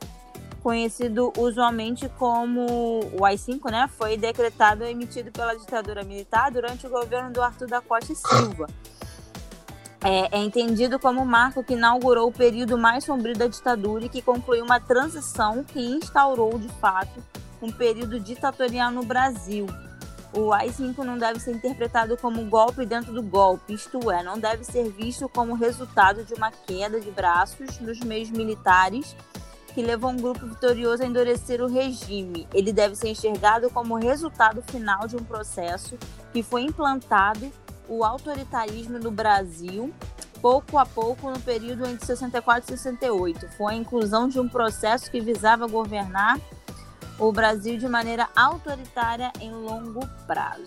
[0.62, 3.88] conhecido usualmente como o AI-5, né?
[3.96, 8.16] Foi decretado e emitido pela ditadura militar durante o governo do Arthur da Costa e
[8.16, 8.66] Silva
[10.02, 14.08] é, é, entendido como o marco que inaugurou o período mais sombrio da ditadura e
[14.08, 17.22] que concluiu uma transição que instaurou, de fato,
[17.60, 19.66] um período ditatorial no Brasil.
[20.32, 24.64] O AI-5 não deve ser interpretado como golpe dentro do golpe, isto é, não deve
[24.64, 29.16] ser visto como resultado de uma queda de braços dos meios militares
[29.74, 32.46] que levou um grupo vitorioso a endurecer o regime.
[32.52, 35.96] Ele deve ser enxergado como resultado final de um processo
[36.32, 37.50] que foi implantado
[37.88, 39.92] o autoritarismo no Brasil
[40.40, 43.48] pouco a pouco no período entre 64 e 68.
[43.56, 46.38] Foi a inclusão de um processo que visava governar
[47.20, 50.64] o Brasil de maneira autoritária em longo prazo.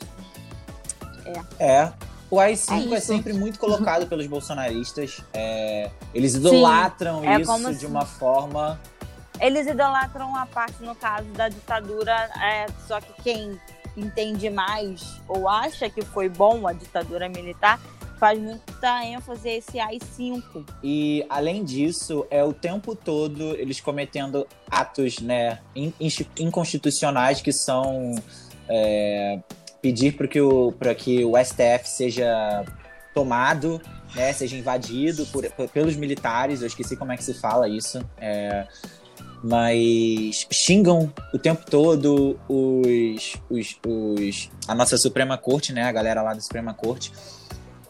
[1.60, 1.66] É.
[1.66, 1.94] É.
[2.30, 5.22] O AI-5 é, é, sempre muito colocado pelos bolsonaristas.
[5.34, 8.80] É, eles idolatram Sim, é isso de uma forma.
[9.39, 13.60] Eles idolatram a parte, no caso, da ditadura, é, só que quem
[13.96, 17.80] entende mais ou acha que foi bom a ditadura militar,
[18.19, 20.65] faz muita ênfase a esse AI-5.
[20.84, 25.60] E, além disso, é o tempo todo eles cometendo atos né,
[26.39, 28.15] inconstitucionais que são
[28.69, 29.39] é,
[29.82, 32.65] pedir para que, o, que o STF seja
[33.13, 33.82] tomado,
[34.15, 38.04] né, seja invadido por, por, pelos militares, eu esqueci como é que se fala isso.
[38.17, 38.65] É,
[39.43, 45.84] mas xingam o tempo todo os, os, os, a nossa Suprema Corte, né?
[45.84, 47.12] A galera lá da Suprema Corte.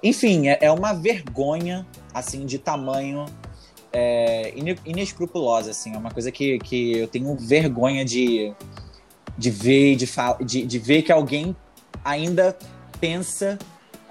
[0.03, 3.25] Enfim, é, é uma vergonha, assim, de tamanho
[3.91, 4.53] é,
[4.85, 5.93] inescrupulosa, assim.
[5.93, 8.53] É uma coisa que, que eu tenho vergonha de,
[9.37, 10.09] de ver, de,
[10.45, 11.55] de, de ver que alguém
[12.03, 12.57] ainda
[12.99, 13.57] pensa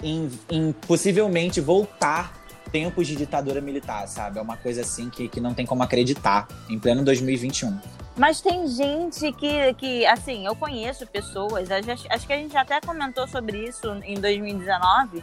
[0.03, 4.39] em, em possivelmente voltar tempos de ditadura militar, sabe?
[4.39, 7.79] É uma coisa assim que, que não tem como acreditar em pleno 2021.
[8.17, 13.27] Mas tem gente que, que assim, eu conheço pessoas, acho que a gente até comentou
[13.27, 15.23] sobre isso em 2019,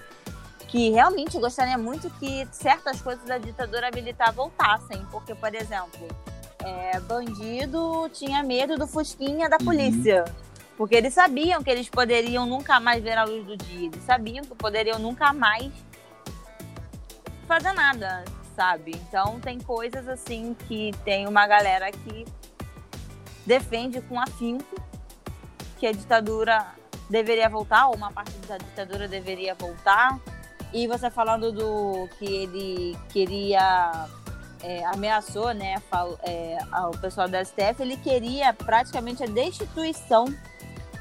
[0.70, 5.04] que realmente gostaria muito que certas coisas da ditadura militar voltassem.
[5.12, 6.08] Porque, por exemplo,
[6.60, 9.66] é, bandido tinha medo do fusquinha da uhum.
[9.66, 10.24] polícia.
[10.28, 10.34] Uhum.
[10.78, 13.88] Porque eles sabiam que eles poderiam nunca mais ver a luz do dia.
[13.88, 15.72] Eles sabiam que poderiam nunca mais
[17.48, 18.24] fazer nada,
[18.56, 18.92] sabe?
[18.92, 22.26] Então tem coisas assim que tem uma galera que
[23.46, 24.80] defende com afinco
[25.80, 26.68] que a ditadura
[27.10, 30.20] deveria voltar, ou uma parte da ditadura deveria voltar.
[30.74, 34.08] E você falando do que ele queria
[34.64, 35.82] é, ameaçou, né,
[36.24, 40.26] é, ao pessoal do STF, ele queria praticamente a destituição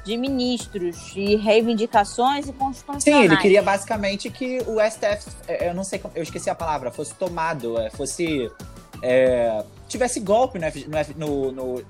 [0.03, 3.03] de ministros e reivindicações e constitucionais.
[3.03, 6.89] Sim, ele queria basicamente que o STF, é, eu não sei, eu esqueci a palavra,
[6.89, 8.49] fosse tomado, é, fosse
[9.01, 11.83] é, tivesse golpe no, F, no, no, no, no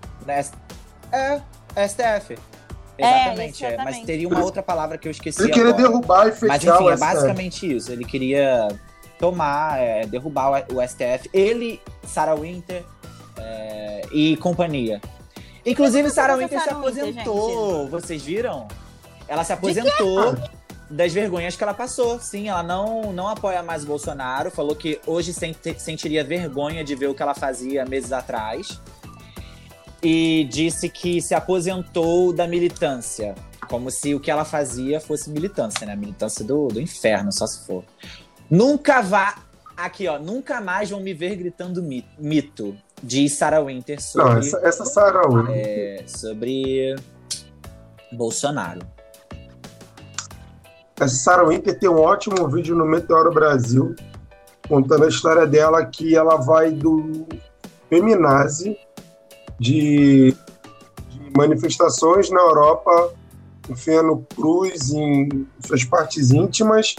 [2.99, 3.09] É.
[3.09, 5.41] É, Exatamente, é, mas teria uma outra palavra que eu esqueci.
[5.41, 5.83] Ele queria agora.
[5.83, 7.91] derrubar e fechar Mas enfim, o é basicamente isso.
[7.91, 8.67] Ele queria
[9.17, 11.29] tomar, é, derrubar o, STF.
[11.33, 12.83] Ele, Sarah Winter
[13.37, 15.01] é, e companhia.
[15.65, 17.87] Inclusive, Sarah Winter se Sarah Winter, aposentou.
[17.87, 18.67] Vocês viram?
[19.27, 20.35] Ela se aposentou
[20.89, 22.19] das vergonhas que ela passou.
[22.19, 24.49] Sim, ela não, não apoia mais o Bolsonaro.
[24.49, 25.33] Falou que hoje
[25.77, 28.79] sentiria vergonha de ver o que ela fazia meses atrás.
[30.01, 33.35] E disse que se aposentou da militância.
[33.67, 35.95] Como se o que ela fazia fosse militância, né?
[35.95, 37.83] Militância do, do inferno, só se for.
[38.49, 39.35] Nunca vá.
[39.77, 40.17] Aqui, ó.
[40.17, 42.75] Nunca mais vão me ver gritando mi- mito.
[43.03, 45.53] Diz Sarah Winter sobre, Não, essa, essa Sarah Winter.
[45.55, 46.95] é, sobre
[48.11, 48.81] Bolsonaro.
[50.99, 53.95] Essa Sarah Winter tem um ótimo vídeo no Meteoro Brasil
[54.67, 57.25] contando a história dela que ela vai do
[57.89, 58.77] feminazi
[59.59, 60.31] de,
[61.09, 63.13] de manifestações na Europa
[63.69, 66.95] enfiando cruz em suas partes íntimas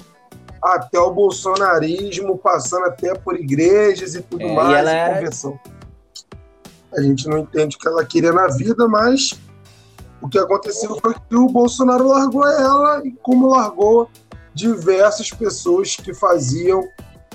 [0.62, 5.60] até o bolsonarismo, passando até por igrejas e tudo É, e mais, ela e conversão.
[6.96, 9.40] A gente não entende o que ela queria na vida, mas
[10.20, 14.10] o que aconteceu foi que o Bolsonaro largou ela e como largou
[14.52, 16.86] diversas pessoas que faziam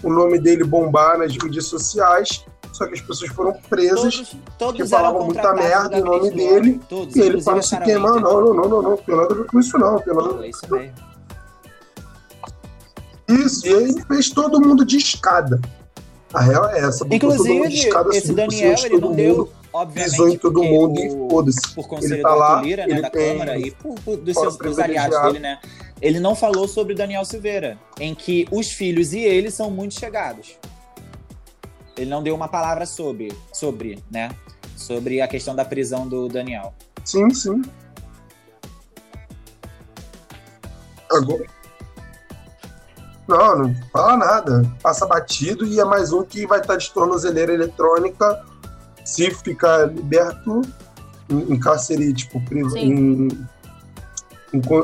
[0.03, 4.81] o nome dele bombar nas mídias sociais, só que as pessoas foram presas Todos, todos
[4.81, 8.15] que falavam muita merda em nome dele, Todos, e ele para a se queimar.
[8.15, 9.99] Não, não, não, não, não, não tem nada a ver com isso, não.
[9.99, 10.93] Tem nada É isso mesmo.
[13.27, 15.59] Isso, e ele fez todo mundo de escada.
[16.33, 17.05] A real é essa.
[17.05, 20.37] botou todo mundo Inclusive, de escada, esse Daniel, ele não deu, mundo, obviamente, pisou em
[20.37, 21.73] todo mundo o- e foda-se.
[21.73, 24.77] por conselho Ele tá lá, Lira, né, da Câmara, e por, por- dos seus dos
[24.79, 25.59] aliados dele, né?
[26.01, 30.57] Ele não falou sobre Daniel Silveira, em que os filhos e ele são muito chegados.
[31.97, 34.29] Ele não deu uma palavra sobre, sobre, né?
[34.75, 36.73] Sobre a questão da prisão do Daniel.
[37.03, 37.61] Sim, sim.
[41.11, 41.45] Agora.
[43.27, 44.61] Não, não fala nada.
[44.81, 48.43] Passa batido e é mais um que vai estar de tornozeleira eletrônica
[49.03, 50.61] se ficar liberto
[51.29, 53.47] em, em cárcere, tipo, em, em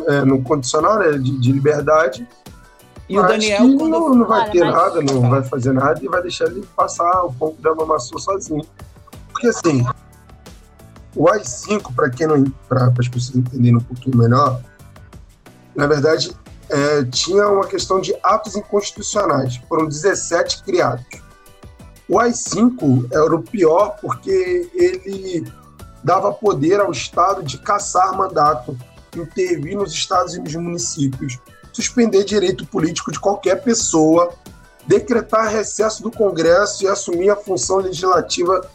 [0.08, 2.28] é, no condicional né, de, de liberdade.
[3.12, 3.89] E o Daniel, que quando.
[3.89, 7.34] não, não vai ter nada, não vai fazer nada e vai deixar ele passar o
[7.34, 8.65] ponto da mamação sozinho.
[9.34, 9.86] Porque assim,
[11.13, 14.62] o AI-5, para quem não, para as pessoas entenderem um pouquinho melhor,
[15.76, 16.32] na verdade,
[16.69, 19.58] é, tinha uma questão de atos inconstitucionais.
[19.67, 21.06] Foram 17 criados.
[22.08, 25.52] O AI-5 era o pior porque ele
[26.02, 28.78] dava poder ao Estado de caçar mandato,
[29.17, 31.39] intervir nos estados e nos municípios,
[31.72, 34.34] suspender direito político de qualquer pessoa,
[34.86, 38.68] decretar recesso do Congresso e assumir a função legislativa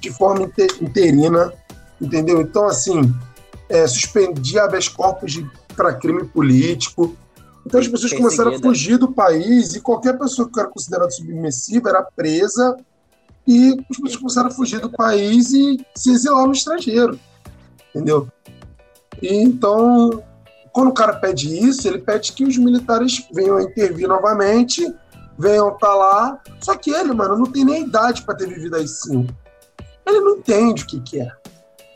[0.00, 1.52] de forma inte- interina,
[2.00, 2.40] entendeu?
[2.40, 3.12] Então, assim,
[3.68, 5.42] é, suspendia habeas corpus
[5.76, 7.16] para crime político.
[7.66, 11.90] Então, as pessoas começaram a fugir do país e qualquer pessoa que era considerada submissiva
[11.90, 12.76] era presa
[13.46, 17.18] e as pessoas começaram a fugir do país e se exilar no estrangeiro,
[17.90, 18.28] entendeu?
[19.20, 20.22] E, então,
[20.72, 24.94] quando o cara pede isso, ele pede que os militares venham a intervir novamente,
[25.38, 26.40] venham estar lá.
[26.60, 29.32] Só que ele, mano, não tem nem idade para ter vivido aí cinco.
[30.06, 31.30] Ele não entende o que, que é,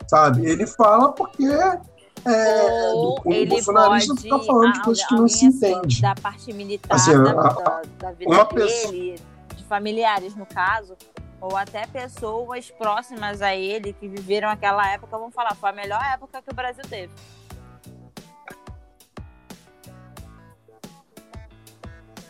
[0.07, 0.45] sabe?
[0.45, 5.15] Ele fala porque é, do Ou cunho ele bolsonarista pode, fica falando de coisas que
[5.15, 6.01] não se assim, entende.
[6.01, 9.15] da parte militar Assim, da, a- da- da vida uma dele,
[9.55, 10.95] de familiares no caso,
[11.41, 16.01] ou até pessoas próximas a ele que viveram aquela época, vão falar, foi a melhor
[16.13, 17.11] época que o Brasil teve.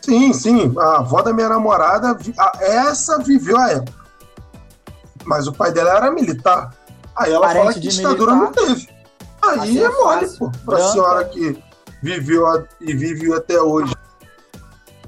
[0.03, 0.73] Sim, sim.
[0.77, 2.17] A avó da minha namorada,
[2.59, 4.03] essa viveu a época.
[5.25, 6.73] Mas o pai dela era militar.
[7.15, 8.61] Aí ela Parente fala que ditadura militar.
[8.61, 8.89] não teve.
[9.41, 10.39] Aí é é mole, fácil.
[10.39, 10.49] pô.
[10.51, 10.91] Pra Branca.
[10.91, 11.63] senhora que
[12.01, 13.93] viveu a- e vive até hoje.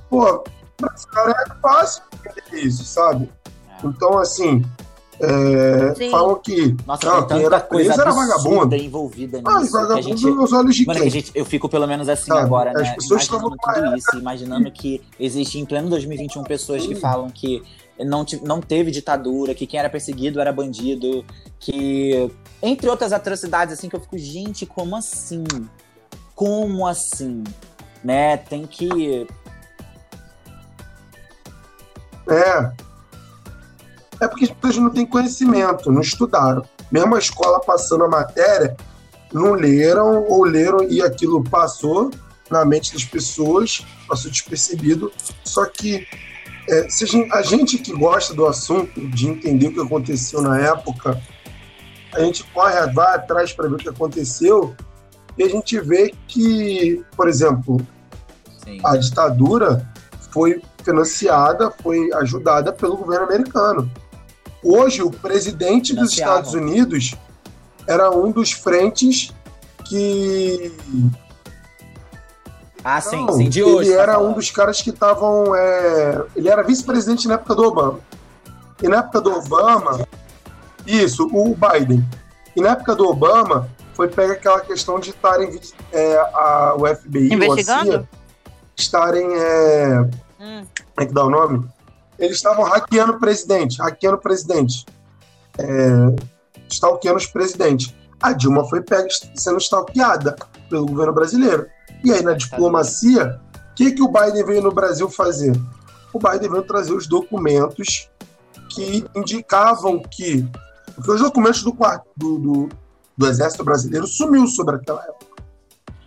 [0.09, 0.43] Pô,
[0.77, 3.29] pra senhora é fácil entender isso, sabe?
[3.83, 3.87] É.
[3.87, 4.63] Então, assim,
[5.19, 8.75] é, falam que Nossa, ah, quem tanta era coisa preso era vagabundo.
[8.75, 9.49] envolvida nisso.
[9.49, 11.09] Ah, e que a vagabundo gente, nos olhos de Mano, quem?
[11.09, 12.95] gente, eu fico pelo menos assim Sabe, agora, as né?
[12.95, 17.63] pessoas Imaginando estavam tudo isso, imaginando que existe em pleno 2021 pessoas que falam que
[18.03, 21.23] não, não teve ditadura, que quem era perseguido era bandido,
[21.59, 22.29] que.
[22.61, 25.43] Entre outras atrocidades, assim, que eu fico, gente, como assim?
[26.33, 27.43] Como assim?
[28.03, 28.37] Né?
[28.37, 29.27] Tem que.
[32.27, 32.84] É.
[34.21, 36.63] É porque as pessoas não têm conhecimento, não estudaram.
[36.91, 38.75] Mesmo a escola passando a matéria,
[39.33, 42.11] não leram ou leram e aquilo passou
[42.49, 45.11] na mente das pessoas, passou despercebido.
[45.43, 46.07] Só que
[46.69, 51.21] é, se a, gente, que gosta do assunto, de entender o que aconteceu na época,
[52.13, 54.75] a gente corre, vai atrás para ver o que aconteceu
[55.37, 57.85] e a gente vê que, por exemplo,
[58.63, 58.79] Sim.
[58.83, 59.87] a ditadura
[60.31, 63.91] foi financiada, foi ajudada pelo governo americano.
[64.67, 67.13] Hoje, o presidente dos Estados Unidos
[67.87, 69.31] era um dos frentes
[69.87, 70.75] que.
[72.83, 73.89] Ah, sim, Não, sim, de hoje.
[73.89, 74.31] Ele tá era falando.
[74.31, 75.55] um dos caras que estavam.
[75.55, 76.25] É...
[76.35, 77.99] Ele era vice-presidente na época do Obama.
[78.81, 80.07] E na época do Obama.
[80.87, 82.03] Isso, o Biden.
[82.55, 85.59] E na época do Obama, foi pega aquela questão de estarem.
[85.91, 87.91] É, a, o FBI, Investigando?
[87.91, 88.09] a CIA,
[88.75, 89.27] estarem.
[89.31, 89.99] É...
[90.39, 90.65] Hum.
[90.95, 91.74] Como é que dá o nome?
[92.17, 94.85] Eles estavam hackeando o presidente, hackeando o presidente.
[95.57, 96.35] É,
[96.69, 97.93] stalkeando os presidentes.
[98.21, 100.35] A Dilma foi pega sendo stalkeada
[100.69, 101.67] pelo governo brasileiro.
[102.03, 103.39] E aí, na diplomacia,
[103.71, 105.53] o que, que o Biden veio no Brasil fazer?
[106.13, 108.09] O Biden veio trazer os documentos
[108.69, 110.47] que indicavam que.
[110.95, 111.75] Porque os documentos do,
[112.15, 112.69] do, do,
[113.17, 115.43] do Exército Brasileiro sumiu sobre aquela época.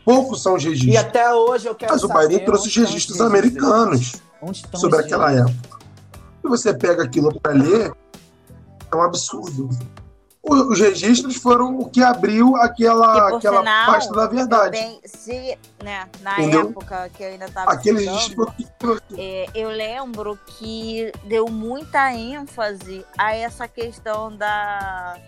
[0.05, 0.95] Poucos são os registros.
[0.95, 4.15] E até hoje eu quero Mas o Biden trouxe os registros americanos
[4.75, 5.68] sobre aquela época.
[6.49, 7.93] Você pega aquilo para ler,
[8.91, 9.69] é um absurdo
[10.49, 14.79] os registros foram o que abriu aquela, aquela sinal, pasta da verdade.
[14.79, 16.71] Também, se, né, na Entendeu?
[16.71, 18.53] época que eu ainda estava Aquele registro
[19.17, 25.19] é, eu lembro que deu muita ênfase a essa questão da.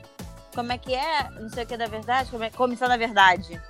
[0.55, 1.29] Como é que é?
[1.39, 3.61] Não sei o que é da verdade, como é, comissão da verdade.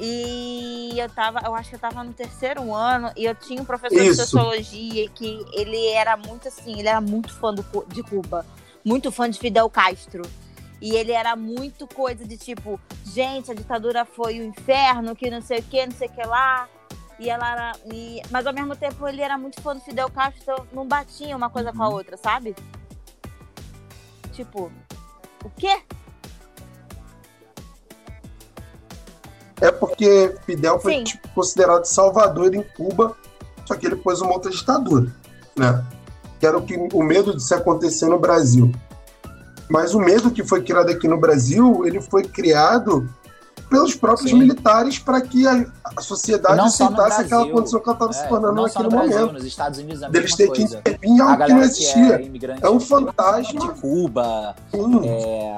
[0.00, 3.64] E eu tava, eu acho que eu tava no terceiro ano e eu tinha um
[3.64, 4.10] professor Isso.
[4.10, 8.46] de sociologia que ele era muito assim, ele era muito fã do, de Cuba,
[8.84, 10.22] muito fã de Fidel Castro.
[10.80, 15.40] E ele era muito coisa de tipo, gente, a ditadura foi o inferno, que não
[15.40, 16.68] sei o que, não sei o que lá.
[17.18, 17.72] E ela era.
[17.92, 18.22] E...
[18.30, 21.50] Mas ao mesmo tempo ele era muito fã do Fidel Castro, então não batia uma
[21.50, 21.94] coisa com a uhum.
[21.94, 22.54] outra, sabe?
[24.32, 24.70] Tipo,
[25.44, 25.82] o quê?
[29.60, 33.16] É porque Fidel foi tipo, considerado salvador em Cuba,
[33.64, 35.12] só que ele pôs uma outra ditadura,
[35.56, 35.84] né?
[36.38, 38.72] Que era o, que, o medo de se acontecer no Brasil.
[39.68, 43.08] Mas o medo que foi criado aqui no Brasil, ele foi criado
[43.68, 44.38] pelos próprios Sim.
[44.38, 45.66] militares para que a,
[45.96, 49.32] a sociedade aceitasse aquela condição que ela estava é, se tornando naquele Brasil, momento.
[49.34, 52.18] Nos Estados Unidos é Eles têm que intervir em algo que não existia.
[52.18, 53.60] Que é, é, um fantasma.
[53.60, 54.56] De Cuba,
[55.04, 55.54] é,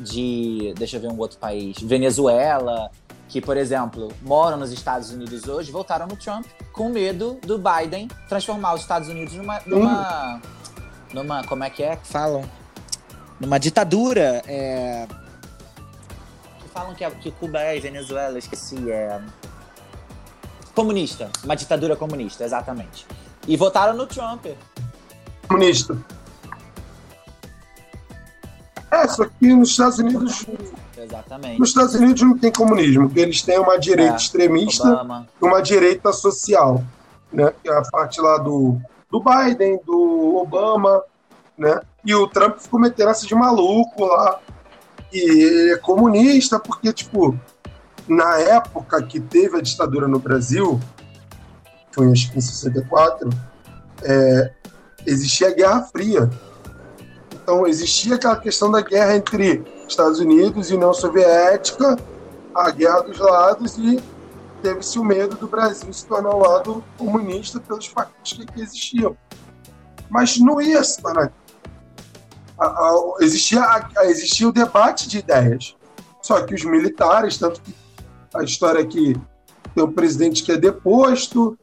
[0.00, 0.74] de.
[0.76, 1.76] Deixa eu ver um outro país.
[1.80, 2.90] Venezuela,
[3.34, 8.06] que, por exemplo, moram nos Estados Unidos hoje, voltaram no Trump com medo do Biden
[8.28, 9.60] transformar os Estados Unidos numa.
[9.66, 10.40] numa,
[11.12, 12.44] numa como é que é que falam?
[13.40, 14.40] numa ditadura.
[14.46, 15.08] É...
[16.60, 18.88] Que falam que, que Cuba é Venezuela, esqueci.
[18.88, 19.20] É...
[20.72, 21.28] Comunista.
[21.42, 23.04] Uma ditadura comunista, exatamente.
[23.48, 24.46] E votaram no Trump.
[25.48, 25.98] Comunista.
[29.04, 30.46] É, só que nos Estados Unidos.
[30.96, 31.60] Exatamente.
[31.60, 35.06] Nos Estados Unidos não tem comunismo, porque eles têm uma direita é, extremista
[35.40, 36.82] e uma direita social.
[37.32, 37.52] Né?
[37.62, 38.78] Que é a parte lá do,
[39.10, 41.02] do Biden, do Obama,
[41.58, 41.80] né?
[42.04, 44.40] E o Trump ficou metendo essa de maluco lá.
[45.12, 47.38] E é comunista, porque, tipo,
[48.08, 50.80] na época que teve a ditadura no Brasil,
[51.92, 53.30] foi acho que em 64,
[54.02, 54.52] é,
[55.06, 56.30] existia a Guerra Fria.
[57.44, 61.98] Então, existia aquela questão da guerra entre Estados Unidos e União Soviética,
[62.54, 64.02] a guerra dos lados, e
[64.62, 69.14] teve-se o medo do Brasil se tornar um lado comunista pelos partidos que existiam.
[70.08, 71.30] Mas não ia se tornar
[72.58, 75.76] a, a, existia, a, existia o debate de ideias.
[76.22, 77.74] Só que os militares, tanto que
[78.32, 79.14] a história é que
[79.74, 81.58] tem um presidente que é deposto,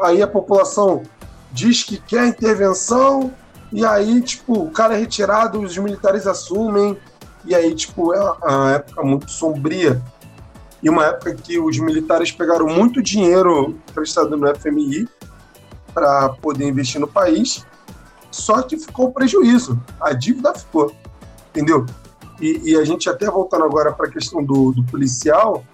[0.00, 1.02] aí a população
[1.50, 3.32] diz que quer intervenção,
[3.74, 6.96] e aí, tipo, o cara é retirado, os militares assumem,
[7.44, 10.00] e aí, tipo, é uma época muito sombria.
[10.80, 15.08] E uma época que os militares pegaram muito dinheiro emprestado no FMI
[15.92, 17.66] para poder investir no país,
[18.30, 19.82] só que ficou prejuízo.
[20.00, 20.94] A dívida ficou,
[21.50, 21.84] entendeu?
[22.40, 25.64] E, e a gente até voltando agora para a questão do, do, policial,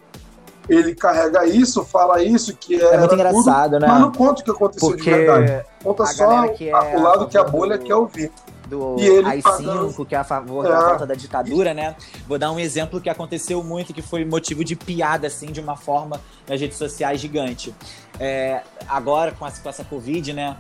[0.68, 3.88] ele carrega isso, fala isso, que é muito engraçado, tudo, né?
[3.88, 5.66] Mas não conta o que aconteceu Porque de verdade.
[5.82, 7.84] Conta só é o lado que a bolha do...
[7.84, 8.30] quer ouvir
[8.70, 8.96] do
[9.26, 10.68] AI-5, que é a favor é.
[10.68, 11.96] da volta da ditadura, né?
[12.26, 15.76] Vou dar um exemplo que aconteceu muito, que foi motivo de piada, assim, de uma
[15.76, 17.74] forma nas redes sociais gigante.
[18.18, 20.56] É, agora, com essa, com essa Covid, né,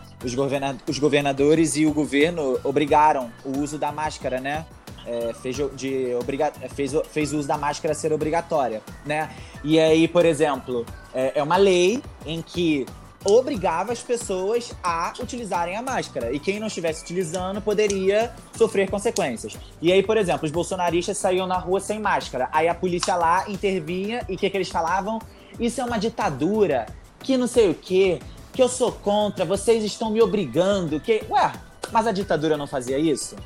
[0.88, 4.66] os governadores e o governo obrigaram o uso da máscara, né?
[5.06, 9.30] É, fez, de obriga fez, fez uso da máscara ser obrigatória, né?
[9.64, 10.84] E aí, por exemplo,
[11.14, 12.86] é, é uma lei em que
[13.24, 16.32] obrigava as pessoas a utilizarem a máscara.
[16.32, 19.56] E quem não estivesse utilizando poderia sofrer consequências.
[19.80, 22.48] E aí, por exemplo, os bolsonaristas saíam na rua sem máscara.
[22.52, 25.20] Aí a polícia lá intervinha e o que, que eles falavam?
[25.58, 26.86] Isso é uma ditadura,
[27.22, 28.20] que não sei o quê,
[28.52, 31.22] que eu sou contra, vocês estão me obrigando, que.
[31.28, 31.52] Ué,
[31.92, 33.36] mas a ditadura não fazia isso?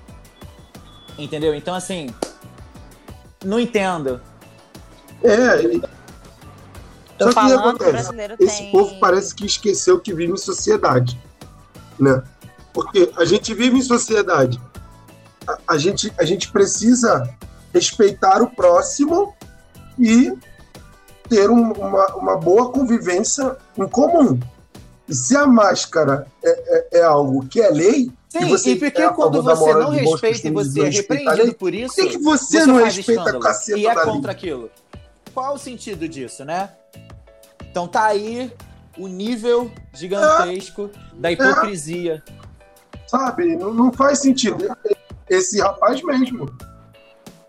[1.18, 1.54] Entendeu?
[1.54, 2.08] Então, assim.
[3.44, 4.20] Não entendo.
[5.22, 5.78] É,
[7.18, 7.92] Tô Só falando que acontece?
[7.92, 8.72] brasileiro Esse tem.
[8.72, 11.18] povo parece que esqueceu que vive em sociedade,
[11.98, 12.22] né?
[12.72, 14.60] Porque a gente vive em sociedade.
[15.46, 17.28] A, a gente, a gente precisa
[17.72, 19.32] respeitar o próximo
[19.98, 20.32] e
[21.28, 24.40] ter um- uma, uma boa convivência em comum.
[25.08, 29.00] E se a máscara é, é- é algo que é lei, Sim, você e porque
[29.00, 32.58] é quando você não respeita e você é repreendido por por isso, que, que você,
[32.58, 34.70] você não respeita a caceta E é contra aquilo.
[35.32, 36.70] Qual o sentido disso, né?
[37.70, 38.52] Então tá aí
[38.98, 42.24] o nível gigantesco da hipocrisia.
[43.06, 43.54] sabe?
[43.54, 44.66] Não, não faz sentido.
[45.30, 46.50] Esse rapaz mesmo,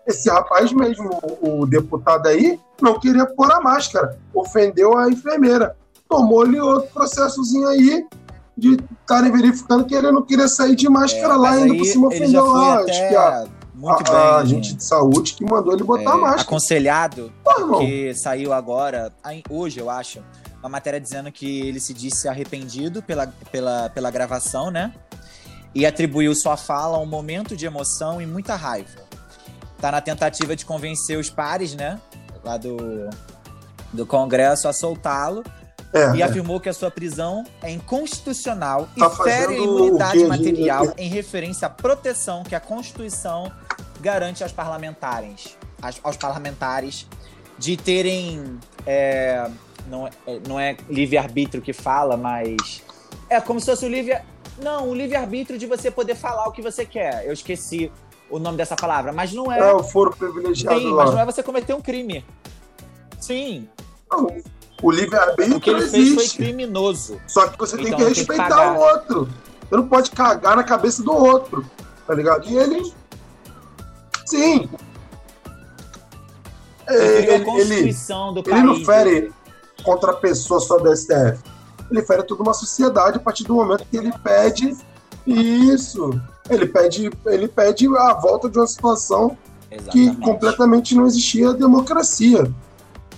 [0.06, 1.10] esse rapaz mesmo,
[1.40, 5.76] o, o deputado aí, não queria pôr a máscara, ofendeu a enfermeira.
[6.08, 8.06] Tomou-lhe outro processozinho aí
[8.56, 11.84] de estarem verificando que ele não queria sair de máscara É, lá, mas ainda por
[11.84, 12.80] cima ofendeu lá.
[12.80, 16.16] até que a, muito a, a bem gente de saúde que mandou ele botar a
[16.16, 16.42] é, máscara.
[16.42, 19.12] aconselhado Pô, irmão, que saiu agora,
[19.50, 20.22] hoje eu acho,
[20.60, 24.92] uma matéria dizendo que ele se disse arrependido pela, pela, pela gravação, né?
[25.74, 29.04] E atribuiu sua fala a um momento de emoção e muita raiva.
[29.78, 32.00] Tá na tentativa de convencer os pares, né?
[32.42, 32.76] Lá do,
[33.92, 35.44] do Congresso a soltá-lo.
[35.92, 36.24] É, E é.
[36.24, 41.66] afirmou que a sua prisão é inconstitucional Tá e fere a imunidade material em referência
[41.66, 43.50] à proteção que a Constituição
[44.00, 45.56] garante aos parlamentares,
[46.02, 47.06] aos, parlamentares
[47.58, 49.48] de terem é,
[49.88, 50.12] não, é,
[50.46, 52.82] não é livre-arbítrio que fala, mas
[53.28, 54.18] é como se fosse o livre
[54.58, 57.26] não, o livre-arbítrio de você poder falar o que você quer.
[57.26, 57.92] Eu esqueci
[58.30, 59.58] o nome dessa palavra, mas não é.
[59.58, 61.04] É o foro privilegiado Sim, lá.
[61.04, 62.24] mas não é você cometer um crime.
[63.20, 63.68] Sim,
[64.10, 64.28] Não,
[64.82, 66.36] o livre-arbítrio o que ele fez foi existe.
[66.38, 67.20] criminoso.
[67.26, 68.76] Só que você tem Então, que tem que respeitar cagar.
[68.76, 69.28] o outro.
[69.68, 71.64] Você não pode cagar na cabeça do outro.
[72.06, 72.46] Tá ligado?
[72.48, 72.92] E ele.
[74.26, 74.68] Sim.
[76.88, 77.92] Ele ele, ele, do ele
[78.42, 78.64] país.
[78.64, 79.32] não fere
[79.82, 81.38] contra a pessoa só do STF.
[81.90, 84.76] Ele fere toda uma sociedade a partir do momento que ele pede
[85.26, 86.10] isso.
[86.48, 89.36] Ele pede, ele pede a volta de uma situação
[89.68, 90.16] que Exatamente.
[90.20, 92.48] completamente não existia democracia.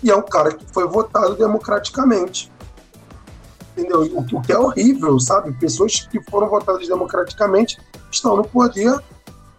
[0.03, 2.51] E é um cara que foi votado democraticamente.
[3.77, 4.03] Entendeu?
[4.03, 5.53] O, o que é horrível, sabe?
[5.53, 7.79] Pessoas que foram votadas democraticamente
[8.11, 8.99] estão no poder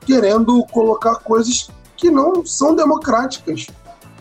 [0.06, 3.68] querendo colocar coisas que não são democráticas.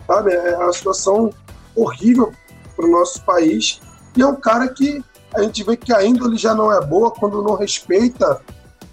[0.05, 0.33] Sabe?
[0.33, 1.31] É uma situação
[1.75, 2.31] horrível
[2.75, 3.81] para o nosso país.
[4.15, 5.03] E é um cara que
[5.33, 8.41] a gente vê que a índole já não é boa quando não respeita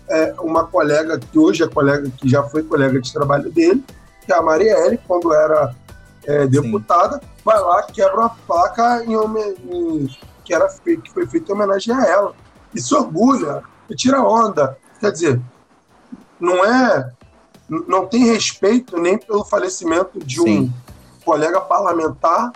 [0.09, 3.85] é, uma colega que hoje é colega, que já foi colega de trabalho dele,
[4.25, 5.75] que é a Marielle, quando era
[6.27, 10.09] é, deputada, vai lá, quebra uma placa em, em-
[10.45, 12.35] que, era que foi feita em homenagem a ela.
[12.75, 14.77] E se orgulha, e tira onda.
[15.01, 15.41] Quer dizer,
[16.41, 17.11] não é.
[17.69, 20.75] Não tem respeito nem pelo falecimento de um Sim.
[21.25, 22.53] colega parlamentar,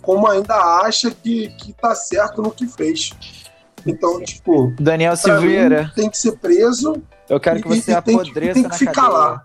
[0.00, 3.10] como ainda acha que, que tá certo no que fez.
[3.84, 8.16] Então, tipo, Daniel Silveira, tem que ser preso eu quero que e- você e tem
[8.18, 9.12] que- apodreça tem que ficar cadeia.
[9.18, 9.42] lá.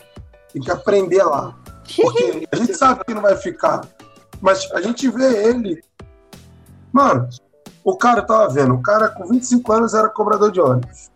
[0.54, 1.56] tem que aprender lá.
[1.96, 3.82] Porque a gente sabe que não vai ficar.
[4.40, 5.84] Mas a gente vê ele.
[6.92, 7.30] Mano,
[7.84, 11.10] o cara eu tava vendo, o cara com 25 anos era cobrador de ônibus.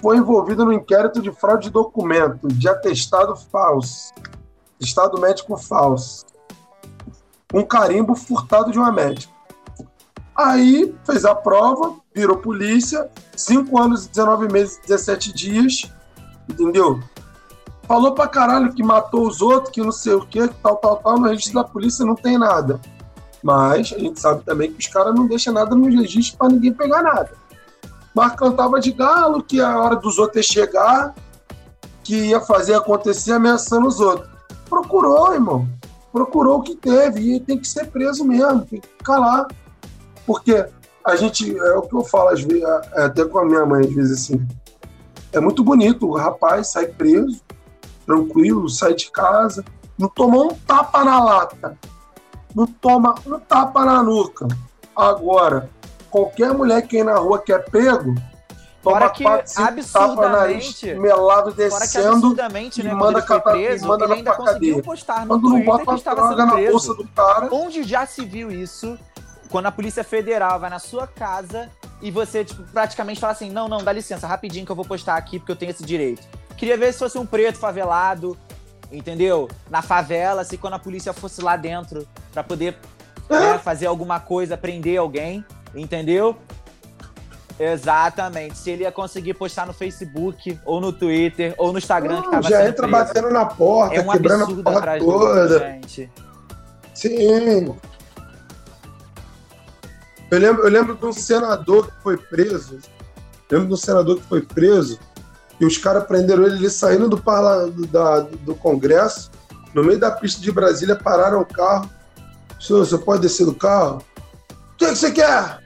[0.00, 4.12] Foi envolvido no inquérito de fraude de documento, de atestado falso,
[4.80, 6.24] estado médico falso.
[7.52, 9.32] Um carimbo furtado de uma médica.
[10.36, 15.90] Aí fez a prova, virou polícia, 5 anos, 19 meses, 17 dias,
[16.48, 17.00] entendeu?
[17.88, 21.18] Falou pra caralho que matou os outros, que não sei o que, tal, tal, tal.
[21.18, 22.78] No registro da polícia não tem nada.
[23.42, 26.74] Mas a gente sabe também que os caras não deixam nada no registro pra ninguém
[26.74, 27.30] pegar nada.
[28.14, 31.14] Mas cantava de galo que a hora dos outros chegar,
[32.04, 34.28] que ia fazer acontecer ameaçando os outros.
[34.68, 35.66] Procurou, irmão.
[36.12, 39.48] Procurou o que teve e tem que ser preso mesmo, tem que lá.
[40.26, 40.66] Porque
[41.02, 43.86] a gente, é o que eu falo às vezes, é, até com a minha mãe,
[43.86, 44.46] às vezes assim.
[45.32, 47.40] É muito bonito, o rapaz sai preso,
[48.08, 49.62] tranquilo, sai de casa,
[49.98, 51.76] não tomou um tapa na lata,
[52.54, 54.48] não toma um tapa na nuca.
[54.96, 55.68] Agora,
[56.10, 58.14] qualquer mulher que ir na rua que é pego,
[58.82, 63.52] toma que quatro, cinco tapas na nariz, melado que descendo, absurdamente, e né, manda catar-
[63.52, 66.52] preso, manda ele na ainda conseguiu postar no quando não bota que estava sendo na
[66.52, 66.70] preso.
[66.70, 68.98] bolsa do cara, Onde já se viu isso,
[69.50, 71.68] quando a Polícia Federal vai na sua casa
[72.00, 75.16] e você, tipo, praticamente fala assim: não, não, dá licença, rapidinho que eu vou postar
[75.16, 76.26] aqui porque eu tenho esse direito.
[76.58, 78.36] Queria ver se fosse um preto favelado,
[78.90, 79.48] entendeu?
[79.70, 82.76] Na favela, se quando a polícia fosse lá dentro pra poder
[83.30, 85.44] né, fazer alguma coisa, prender alguém,
[85.74, 86.36] entendeu?
[87.58, 88.58] Exatamente.
[88.58, 92.30] Se ele ia conseguir postar no Facebook, ou no Twitter, ou no Instagram Não, que
[92.30, 93.04] tava já entra preso.
[93.04, 95.42] batendo na porta, É um quebrando absurdo a porra atrás toda.
[95.54, 96.10] outro, gente.
[96.94, 97.76] Sim.
[100.30, 102.78] Eu lembro, eu lembro de um senador que foi preso.
[103.50, 104.98] Lembro de um senador que foi preso
[105.60, 109.30] e os caras prenderam ele, ele saindo do, parla, da- do Congresso,
[109.74, 111.88] no meio da pista de Brasília, pararam o carro.
[112.60, 114.02] Senhor, você pode descer do carro?
[114.50, 115.62] O que, que você quer?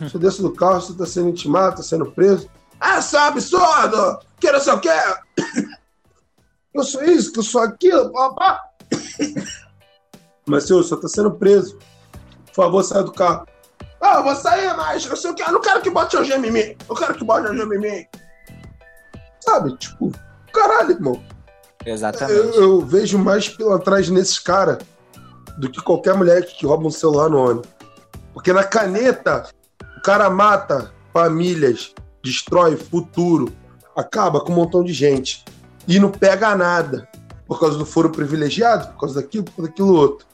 [0.00, 2.48] Você desce do carro, você está sendo intimado, está sendo preso.
[2.78, 4.18] Ah, isso é um absurdo!
[4.38, 4.90] Que não sei o quê!
[6.74, 8.60] Eu sou isso, que eu sou aquilo, papá!
[10.46, 11.78] Mas, senhor, só está sendo preso.
[12.46, 13.46] Por favor, saia do carro.
[14.00, 15.42] Ah, eu vou sair, mas não sei o que.
[15.42, 16.76] Eu não quero que bote algema em mim.
[16.88, 18.06] Eu quero que bote algema em mim.
[19.46, 19.76] Sabe?
[19.76, 20.12] Tipo,
[20.52, 21.22] caralho, irmão.
[21.84, 22.38] Exatamente.
[22.38, 24.78] Eu, eu vejo mais pilantragem nesses caras
[25.56, 27.68] do que qualquer mulher que rouba um celular no ônibus.
[28.34, 29.48] Porque na caneta,
[29.96, 33.50] o cara mata famílias, destrói futuro,
[33.96, 35.44] acaba com um montão de gente.
[35.88, 37.08] E não pega nada.
[37.46, 40.26] Por causa do foro privilegiado, por causa daquilo, por daquilo outro.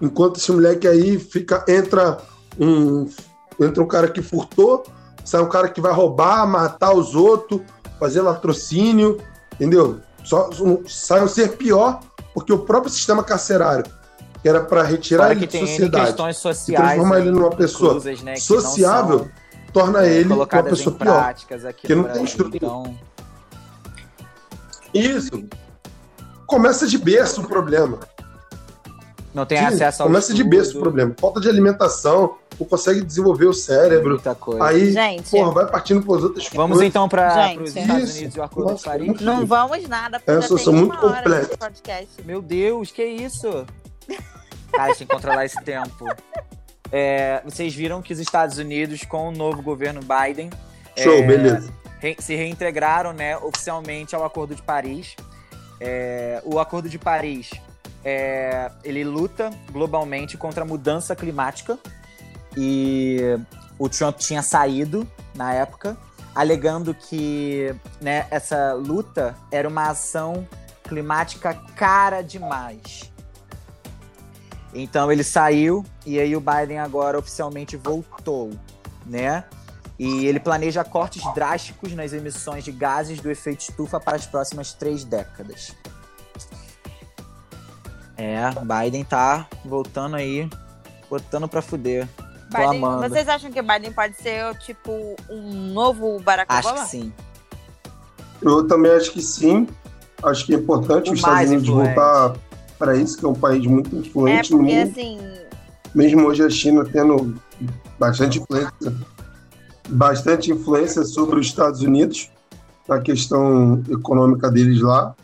[0.00, 2.18] Enquanto esse moleque aí fica, entra
[2.58, 3.06] um,
[3.60, 4.82] entra um cara que furtou,
[5.24, 7.60] sai um cara que vai roubar, matar os outros,
[7.98, 9.18] fazer latrocínio,
[9.54, 10.00] entendeu?
[10.22, 12.00] Só, um- sai um ser pior,
[12.32, 13.84] porque o próprio sistema carcerário,
[14.42, 16.84] que era para retirar Fora ele que de sociedade, questões e sociais.
[16.84, 19.30] transformar né, ele numa pessoa inclusas, né, que sociável, são,
[19.72, 21.14] torna é, ele uma pessoa pior.
[21.88, 22.56] no não tem estrutura.
[22.56, 22.98] Então,
[24.92, 25.30] Isso.
[26.46, 27.98] Começa de berço o problema.
[29.34, 31.14] não tem Sim, acesso ao Começa de estudo, berço o problema.
[31.18, 34.10] Falta de alimentação, não consegue desenvolver o cérebro.
[34.10, 34.64] Muita coisa.
[34.64, 36.88] Aí, Gente, porra, vai partindo para as outras Vamos coisas.
[36.88, 38.14] então para os Estados.
[38.16, 39.20] Unidos e o Acordo Nossa, de Paris.
[39.20, 41.58] não vamos nada, porque É, eu já sou- muito uma hora completo.
[42.24, 43.66] Meu Deus, que isso?
[44.72, 46.04] Cara, tem que controlar esse tempo.
[46.92, 50.50] É, vocês viram que os Estados Unidos, com o novo governo Biden,
[50.96, 51.72] Show, é, beleza.
[51.98, 55.14] re- se reintegraram né, oficialmente ao Acordo de Paris.
[55.80, 57.50] É, o Acordo de Paris
[58.04, 61.78] é, ele luta globalmente contra a mudança climática
[62.56, 63.38] e
[63.78, 65.96] o Trump tinha saído na época,
[66.34, 70.46] alegando que né, essa luta era uma ação
[70.82, 73.12] climática cara demais.
[74.74, 78.50] Então ele saiu e aí o Biden agora oficialmente voltou,
[79.06, 79.44] né?
[79.96, 84.72] E ele planeja cortes drásticos nas emissões de gases do efeito estufa para as próximas
[84.72, 85.72] três décadas.
[88.16, 90.48] É, Biden tá voltando aí,
[91.08, 92.08] botando pra fuder.
[92.58, 94.90] Biden- vocês acham que Biden pode ser, tipo,
[95.30, 96.84] um novo Barack Acho Obama?
[96.84, 97.12] que sim.
[98.42, 99.66] Eu também acho que sim.
[100.22, 101.94] Acho que é importante O os Estados Unidos influente.
[101.94, 102.36] voltar
[102.78, 104.90] para isso, que é um país muito É, influente no porque mundo.
[104.90, 105.18] assim,
[105.94, 107.40] Mesmo hoje a China tendo
[107.98, 108.94] bastante influência,
[109.88, 112.30] bastante influência sobre os Estados Unidos,
[112.88, 115.14] na questão econômica deles lá.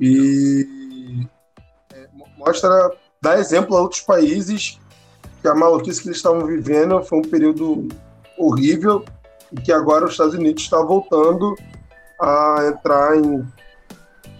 [0.00, 1.26] E
[1.94, 2.70] é, mo- mostra,
[3.22, 4.78] dá exemplo a outros países
[5.46, 7.86] que a maluquice que eles estavam vivendo foi um período
[8.36, 9.04] horrível
[9.52, 11.54] e que agora os Estados Unidos está voltando
[12.20, 13.46] a entrar em,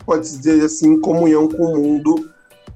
[0.04, 2.28] pode-se dizer assim, comunhão com o mundo,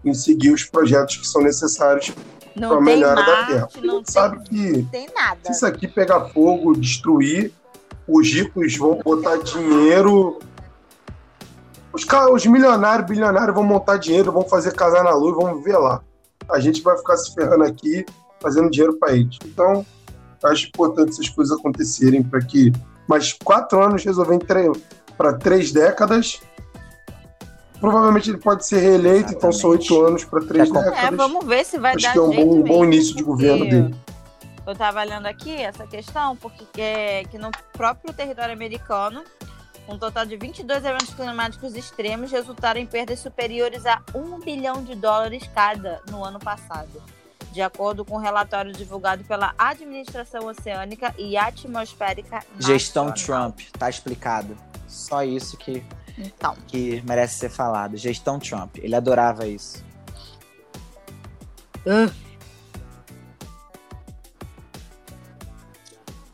[0.04, 2.12] em seguir os projetos que são necessários
[2.54, 3.68] para a tem melhora da Terra.
[3.82, 5.40] Não gente sabe tem, que tem nada.
[5.42, 7.52] se isso aqui pegar fogo, destruir,
[8.06, 10.38] os ricos vão botar dinheiro.
[11.92, 15.78] Os, os milionários, bilionários vão montar dinheiro, vão fazer casar na lua e vão viver
[15.78, 16.00] lá.
[16.48, 18.04] A gente vai ficar se ferrando aqui,
[18.40, 19.38] fazendo dinheiro para eles.
[19.44, 19.84] Então,
[20.44, 22.72] acho importante essas coisas acontecerem para que
[23.08, 24.38] mais quatro anos resolvem
[25.16, 26.40] para três décadas.
[27.80, 30.98] Provavelmente ele pode ser reeleito, então são oito anos para três com- décadas.
[31.04, 33.22] É, vamos ver se vai Acho dar que é um jeito bom, bom início de
[33.22, 33.94] governo dele.
[34.66, 39.24] Eu tava olhando aqui essa questão, porque é que no próprio território americano,
[39.88, 44.94] um total de 22 eventos climáticos extremos resultaram em perdas superiores a 1 bilhão de
[44.94, 47.02] dólares cada no ano passado.
[47.52, 53.52] De acordo com o um relatório divulgado pela Administração Oceânica e Atmosférica Gestão Nacional.
[53.52, 54.56] Trump, tá explicado.
[54.86, 55.82] Só isso que,
[56.16, 57.96] Então, que merece ser falado.
[57.96, 59.84] Gestão Trump, ele adorava isso.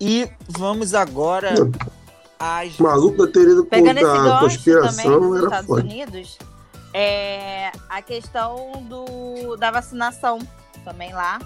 [0.00, 1.54] E vamos agora
[2.38, 5.80] às Maluco da teoria Pegando esse gancho também conspiração dos era Estados foda.
[5.82, 6.38] Unidos,
[6.92, 10.38] é a questão do, da vacinação
[10.86, 11.38] também lá.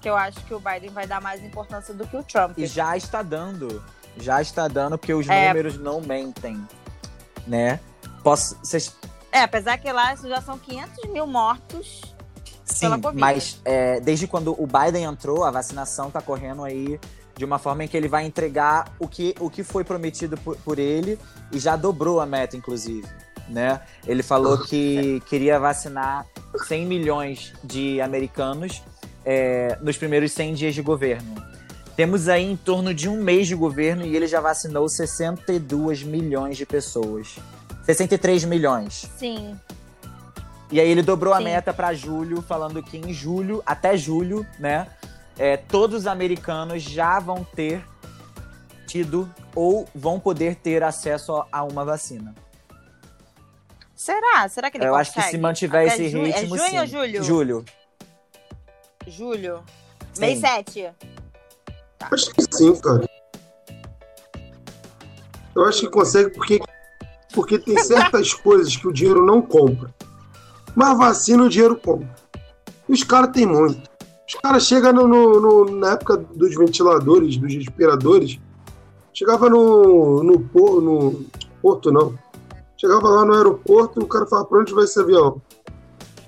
[0.00, 2.58] que eu acho que o Biden vai dar mais importância do que o Trump.
[2.58, 3.80] E já está dando.
[4.16, 5.46] Já está dando, porque os É.
[5.46, 6.60] números não mentem.
[7.46, 7.78] Né?
[8.24, 8.56] Posso.
[8.56, 8.92] Vocês
[9.30, 12.02] É, apesar que lá já são 500 mil mortos.
[12.64, 13.20] Sim, pela Covid.
[13.20, 16.98] mas é, desde quando o Biden entrou, a vacinação tá correndo aí
[17.36, 20.56] de uma forma em que ele vai entregar o que, o que foi prometido por,
[20.58, 21.16] por ele
[21.52, 23.06] e já dobrou a meta, inclusive.
[23.52, 23.80] Né?
[24.06, 26.24] Ele falou que queria vacinar
[26.66, 28.82] 100 milhões de americanos
[29.26, 31.34] é, nos primeiros 100 dias de governo.
[31.94, 36.56] Temos aí em torno de um mês de governo e ele já vacinou 62 milhões
[36.56, 37.36] de pessoas.
[37.84, 39.06] 63 milhões.
[39.18, 39.54] Sim.
[40.70, 41.44] E aí ele dobrou a Sim.
[41.44, 44.86] meta pra julho, falando que em julho, até julho, né,
[45.38, 47.84] é, todos os americanos já vão ter
[48.86, 52.34] tido ou vão poder ter acesso a- a uma vacina.
[54.02, 54.48] Será?
[54.48, 55.10] Será que ele Eu consegue?
[55.20, 56.78] acho que se mantiver Até esse ju- ritmo, É junho sim.
[56.80, 57.22] ou julho?
[57.22, 57.64] Julho.
[59.06, 59.62] Julho.
[60.12, 60.20] Sim.
[60.20, 60.90] Mês 7.
[62.10, 63.08] Acho que sim, cara.
[65.54, 66.60] Eu acho que consegue porque,
[67.32, 69.94] porque tem certas coisas que o dinheiro não compra.
[70.74, 72.12] Mas vacina o dinheiro compra.
[72.88, 73.88] E os caras têm muito.
[74.26, 78.40] Os caras chegam no, no- no- na época dos ventiladores, dos respiradores,
[79.14, 81.24] chegava no, no, por- no
[81.60, 82.18] porto, não.
[82.82, 85.40] Chegava lá no aeroporto e o cara falava, pra onde vai esse avião?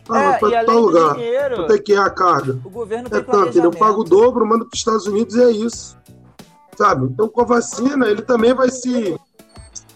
[0.09, 1.15] Ah, é, pra além tal lugar.
[1.15, 2.61] dinheiro, Quanto é que é a carga?
[2.65, 5.43] o governo É tem tanto, ele paga o dobro, manda para os Estados Unidos e
[5.43, 5.99] é isso.
[6.79, 7.07] Sabe?
[7.07, 9.19] Então, com a vacina, ele também vai se.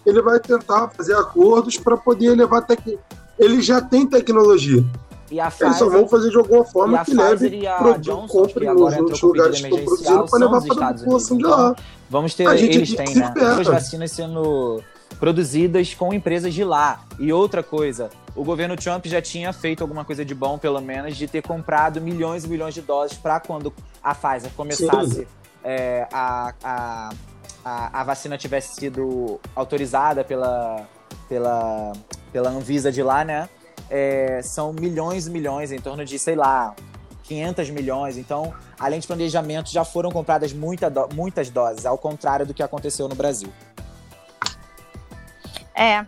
[0.05, 2.63] Ele vai tentar fazer acordos para poder levar.
[2.63, 2.99] Tec...
[3.37, 4.83] Ele já tem tecnologia.
[5.31, 7.99] E a Eles só Pfizer, vão fazer de alguma forma que Pfizer leve, a produ-
[8.01, 11.75] Johnson, compre nos lugares que estão produzindo para levar para a população de lá.
[12.09, 13.33] Vamos ter, A gente eles têm, né?
[13.33, 14.81] Duas vacinas sendo
[15.19, 17.01] produzidas com empresas de lá.
[17.17, 21.17] E outra coisa, o governo Trump já tinha feito alguma coisa de bom, pelo menos,
[21.17, 25.27] de ter comprado milhões e milhões de doses para quando a Pfizer começasse
[25.63, 27.09] é, a, a,
[27.65, 30.87] a, a vacina tivesse sido autorizada pela,
[31.27, 31.91] pela,
[32.31, 33.49] pela Anvisa de lá, né?
[33.89, 36.75] É, são milhões e milhões, em torno de, sei lá,
[37.23, 38.17] 500 milhões.
[38.17, 42.61] Então, além de planejamento, já foram compradas muita do- muitas doses, ao contrário do que
[42.63, 43.49] aconteceu no Brasil.
[45.79, 46.05] É.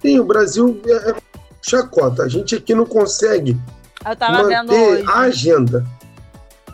[0.00, 1.14] Sim, o Brasil é é
[1.60, 2.22] chacota.
[2.24, 3.56] A gente aqui não consegue
[4.04, 5.04] Eu tava vendo manter hoje.
[5.08, 5.86] a agenda.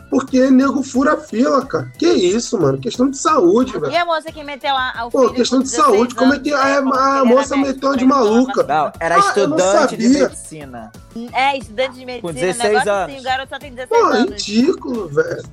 [0.09, 1.91] Porque nego fura a fila, cara.
[1.95, 2.79] Que isso, mano?
[2.79, 3.91] Questão de saúde, velho.
[3.93, 6.51] E a moça que meteu a, o Pô, questão de 16 saúde, como é que
[6.51, 8.63] a- a era moça meteu de maluca?
[8.63, 10.91] Não, era Ah, estudante de medicina.
[11.31, 12.21] É, estudante de medicina.
[12.21, 13.09] Com 16 negócio anos.
[13.13, 14.29] Assim, o garoto só tem 16 Pô, anos.
[14.31, 15.43] ridículo, velho.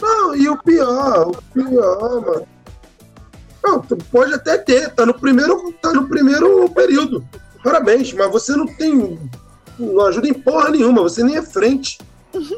[0.00, 2.46] Não, e o pior, o pior, mano.
[3.62, 7.24] Não, pode até ter, tá no primeiro, tá no primeiro período.
[7.62, 9.18] Parabéns, mas você não tem.
[9.78, 11.98] Não ajuda em porra nenhuma, você nem é frente.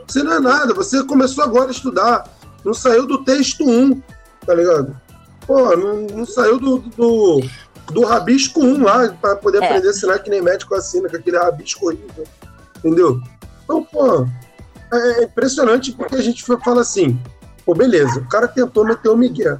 [0.07, 2.29] Você não é nada, você começou agora a estudar.
[2.65, 4.03] Não saiu do texto 1,
[4.47, 4.97] tá ligado?
[5.47, 7.41] Pô, não, não saiu do, do,
[7.93, 9.67] do rabisco 1 lá, pra poder É.
[9.67, 12.25] aprender a assinar que nem médico assina, com aquele rabisco horrível.
[12.79, 13.21] Entendeu?
[13.65, 14.27] Então, pô,
[14.93, 17.19] é impressionante porque a gente fala assim,
[17.65, 19.59] pô, beleza, o cara tentou meter o Miguel.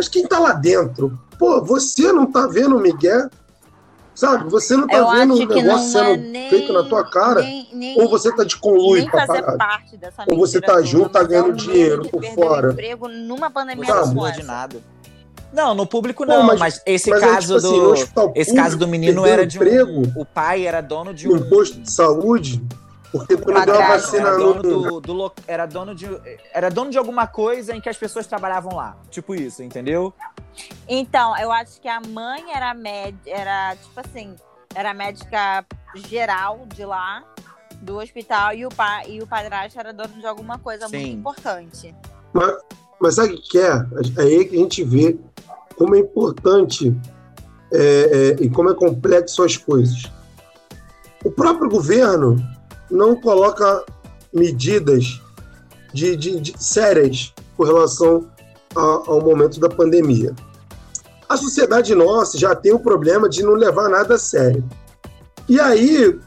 [0.00, 1.12] Mas quem tá lá dentro?
[1.38, 3.28] Pô, você não tá vendo o Miguel?
[4.14, 4.50] Sabe?
[4.50, 5.78] Você não tá Eu vendo o negócio não é
[6.16, 7.42] sendo nem, feito na tua cara?
[7.42, 9.58] Nem, nem, Ou você tá de conluio pra fazer parar?
[9.58, 12.72] parte dessa Ou você tá toda, junto, tá é ganhando dinheiro de por fora.
[12.72, 14.08] emprego numa pandemia é como essa.
[14.08, 14.82] subordinado.
[15.52, 17.90] Não, no público Pô, não, mas- mas, esse Mas é caso tipo assim, do.
[17.92, 19.62] hospital Esse público, caso do menino era de um.
[19.62, 21.48] emprego O pai era dono de no um.
[21.50, 22.62] posto de saúde,
[23.10, 24.54] porque tu não deu a vacina era no...
[24.54, 26.06] dono do, do era dono de
[26.52, 30.14] era dono de alguma coisa em que as pessoas trabalhavam lá tipo isso entendeu
[30.88, 34.34] Então, eu acho que a mãe era médica, era tipo assim,
[34.74, 37.24] era médica geral de lá,
[37.80, 41.12] do hospital, e o pai e o padrasto era dono de alguma coisa muito Sim.
[41.12, 41.94] importante.
[42.32, 42.56] Mas,
[43.00, 43.72] mas sabe o que é?
[44.18, 45.18] É aí que a gente vê
[45.76, 46.94] como é importante
[47.72, 50.10] é, é, e como é complexo as coisas.
[51.24, 52.36] O próprio governo
[52.90, 53.84] não coloca
[54.32, 55.20] medidas
[55.92, 58.26] de, de- de sérias com relação
[58.74, 60.34] a- ao momento da pandemia.
[61.28, 64.64] A sociedade nossa já tem o problema de não levar nada a sério.
[65.48, 66.18] E aí,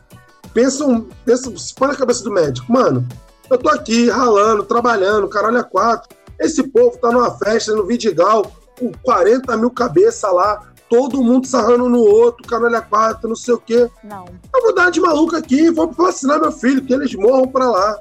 [0.54, 3.06] pensam, pensam, põe na cabeça do médico, mano,
[3.50, 6.10] eu tô aqui ralando, trabalhando, caralho a quatro.
[6.40, 11.90] Esse povo tá numa festa no Vidigal, com 40 mil cabeças lá, todo mundo sarrando
[11.90, 13.90] no outro, caralho a quatro, não sei o quê.
[14.04, 14.26] Não.
[14.54, 17.68] Eu vou dar de maluco aqui e vou vacinar meu filho, que eles morram pra
[17.68, 17.98] lá.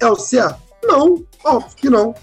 [0.00, 0.58] É o certo?
[0.82, 2.14] Não, óbvio que não.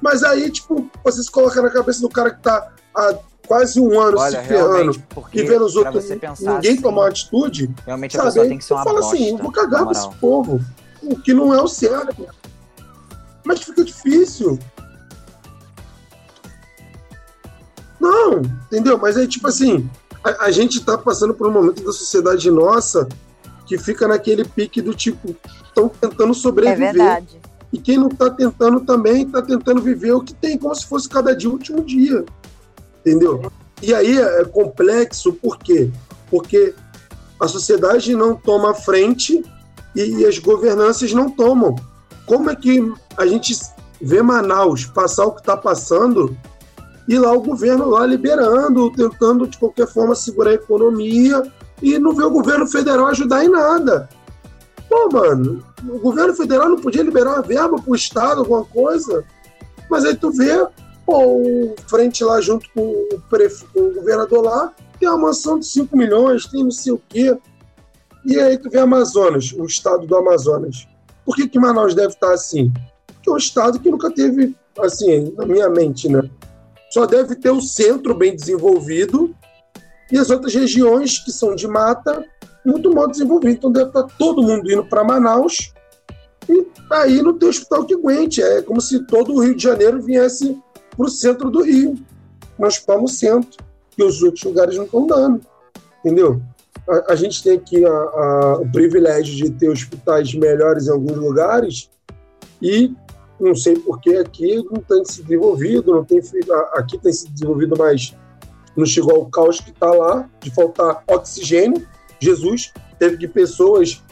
[0.00, 3.14] Mas aí, tipo, você se coloca na cabeça do cara que tá há
[3.46, 5.02] quase um ano olha se ferrando
[5.34, 8.28] e vendo os outros ninguém assim, tomar uma atitude, realmente a sabe?
[8.28, 10.60] pessoa Aí tem que ser uma fala bosta assim, eu vou cagar pra esse povo.
[11.02, 12.26] o que não é o certo.
[13.44, 14.58] Mas fica difícil.
[18.00, 18.98] Não, entendeu?
[18.98, 19.88] Mas é tipo assim,
[20.24, 23.06] a, a gente está passando por um momento da sociedade nossa
[23.66, 26.88] que fica naquele pique do tipo, estão tentando sobreviver.
[26.88, 27.40] É verdade.
[27.72, 31.08] E quem não está tentando também está tentando viver o que tem, como se fosse
[31.08, 32.24] cada dia o último dia.
[33.00, 33.50] Entendeu?
[33.80, 35.90] E aí é complexo, por quê?
[36.28, 36.74] Porque
[37.38, 39.42] a sociedade não toma frente
[39.94, 41.76] e as governanças não tomam.
[42.26, 43.56] Como é que a gente
[44.00, 46.36] vê Manaus passar o que está passando
[47.10, 51.42] e lá o governo lá liberando, tentando de qualquer forma segurar a economia
[51.82, 54.08] e não vê o governo federal ajudar em nada.
[54.88, 59.24] Pô, mano, o governo federal não podia liberar uma verba para o Estado, alguma coisa?
[59.90, 60.64] Mas aí tu vê,
[61.04, 63.64] pô, o frente lá junto com o, pref...
[63.74, 67.36] com o governador lá, tem uma mansão de 5 milhões, tem não sei o quê.
[68.24, 70.86] E aí tu vê Amazonas, o estado do Amazonas.
[71.24, 72.72] Por que, que Manaus deve estar assim?
[73.08, 76.30] Porque é um estado que nunca teve, assim, na minha mente, né?
[76.90, 79.34] Só deve ter o centro bem desenvolvido
[80.10, 82.24] e as outras regiões que são de mata
[82.64, 83.56] muito mal desenvolvidas.
[83.56, 85.72] Então deve estar todo mundo indo para Manaus
[86.48, 88.42] e aí não tem hospital que aguente.
[88.42, 90.58] É como se todo o Rio de Janeiro viesse
[90.96, 91.96] para o centro do Rio,
[92.58, 95.40] no hospital no centro, que os outros lugares não estão dando.
[96.00, 96.42] Entendeu?
[96.88, 101.16] A, a gente tem aqui a, a, o privilégio de ter hospitais melhores em alguns
[101.16, 101.88] lugares
[102.60, 102.92] e
[103.40, 106.20] não sei porque aqui não tem se desenvolvido, não tem
[106.74, 108.14] aqui tem se desenvolvido mais
[108.76, 111.86] não chegou ao caos que está lá, de faltar oxigênio.
[112.18, 114.02] Jesus teve que pessoas,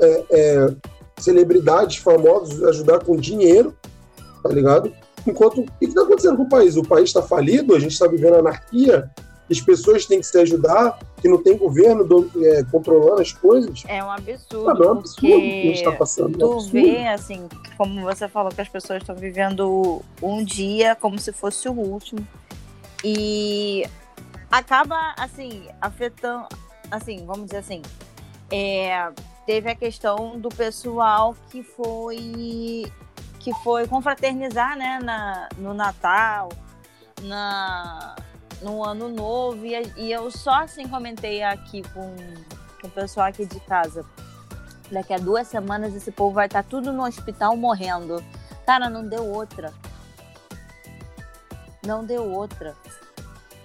[0.00, 0.74] é, é,
[1.18, 3.74] celebridades famosas, ajudar com dinheiro,
[4.42, 4.92] tá ligado?
[5.26, 6.76] Enquanto, o que está acontecendo com o país?
[6.76, 9.10] O país está falido, a gente está vivendo anarquia,
[9.52, 13.84] as pessoas têm que se ajudar, que não tem governo do, é, controlando as coisas.
[13.86, 14.70] É um absurdo.
[14.70, 16.38] Ah, é um absurdo que a gente está passando.
[16.38, 21.18] Tu é vê, assim, como você falou, que as pessoas estão vivendo um dia como
[21.18, 22.26] se fosse o último.
[23.04, 23.84] E
[24.50, 26.46] acaba, assim, afetando,
[26.90, 27.82] assim, vamos dizer assim,
[28.50, 29.10] é,
[29.46, 32.84] teve a questão do pessoal que foi
[33.38, 36.48] que foi confraternizar, né, na, no Natal,
[37.22, 38.14] na,
[38.62, 42.14] no Ano Novo, e, e eu só assim comentei aqui com,
[42.80, 44.04] com o pessoal aqui de casa.
[44.90, 48.22] Daqui a duas semanas esse povo vai estar tudo no hospital morrendo.
[48.66, 49.72] Cara, não deu outra.
[51.84, 52.76] Não deu outra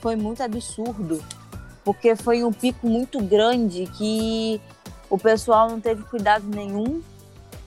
[0.08, 1.24] foi muito absurdo,
[1.84, 4.62] porque foi um pico muito grande que
[5.10, 7.02] o pessoal não teve cuidado nenhum,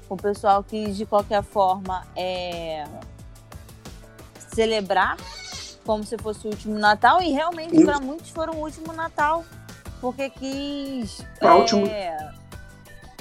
[0.08, 2.86] o pessoal quis de qualquer forma é,
[4.54, 5.16] celebrar
[5.90, 9.44] como se fosse o último Natal e realmente para muitos foram o último Natal,
[10.00, 11.84] porque quis é, último...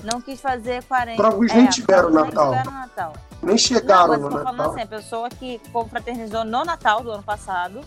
[0.03, 2.51] não quis fazer 40 para alguns nem tiveram Natal.
[2.51, 3.13] Nem, tiveram Natal.
[3.41, 4.43] nem chegaram não, no Natal.
[4.43, 7.82] falando assim, a pessoa que confraternizou no Natal do ano passado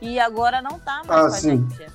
[0.00, 1.68] e agora não tá mais ah, com a sim.
[1.68, 1.92] gente.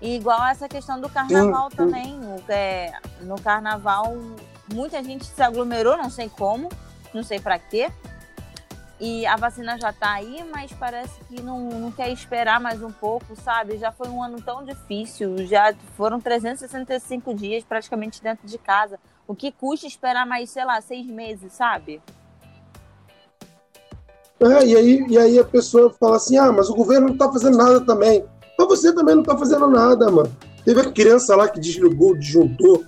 [0.00, 2.20] E igual essa questão do carnaval sim, também.
[2.20, 4.16] O, é, no carnaval,
[4.72, 6.68] muita gente se aglomerou, não sei como,
[7.12, 7.90] não sei para quê.
[9.04, 12.92] E a vacina já tá aí, mas parece que não, não quer esperar mais um
[12.92, 13.76] pouco, sabe?
[13.76, 19.00] Já foi um ano tão difícil, já foram 365 dias praticamente dentro de casa.
[19.26, 22.00] O que custa esperar mais, sei lá, seis meses, sabe?
[24.38, 27.28] É, e, aí, e aí a pessoa fala assim: ah, mas o governo não está
[27.28, 28.24] fazendo nada também.
[28.56, 30.32] Mas você também não está fazendo nada, mano.
[30.64, 32.84] Teve a criança lá que desligou o disjuntor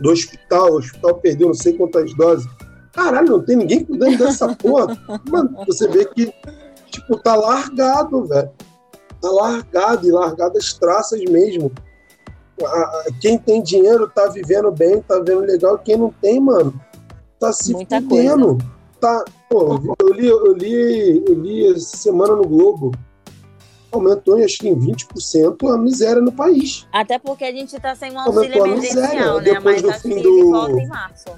[0.00, 2.44] do hospital, o hospital perdeu não sei quantas doses.
[2.94, 4.96] Caralho, não tem ninguém cuidando dessa porra.
[5.28, 6.32] Mano, você vê que,
[6.90, 8.50] tipo, tá largado, velho.
[9.20, 11.72] Tá largado, e largado as traças mesmo.
[13.20, 15.76] Quem tem dinheiro tá vivendo bem, tá vivendo legal.
[15.78, 16.72] Quem não tem, mano,
[17.40, 18.58] tá se Muita fudendo.
[18.58, 19.24] Coisa tá.
[19.50, 22.92] Pô, eu li, eu li, eu li semana no Globo.
[23.94, 26.84] Aumentou, acho que em 20% a miséria no país.
[26.92, 29.44] Até porque a gente está sem um auxílio emergencial, né?
[29.44, 30.68] Depois Mas do fim do,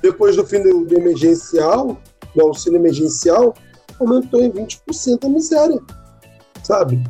[0.01, 2.01] Depois do fim do, do emergencial,
[2.35, 3.55] do auxílio emergencial,
[4.01, 5.79] aumentou em 20% a miséria,
[6.63, 7.05] sabe?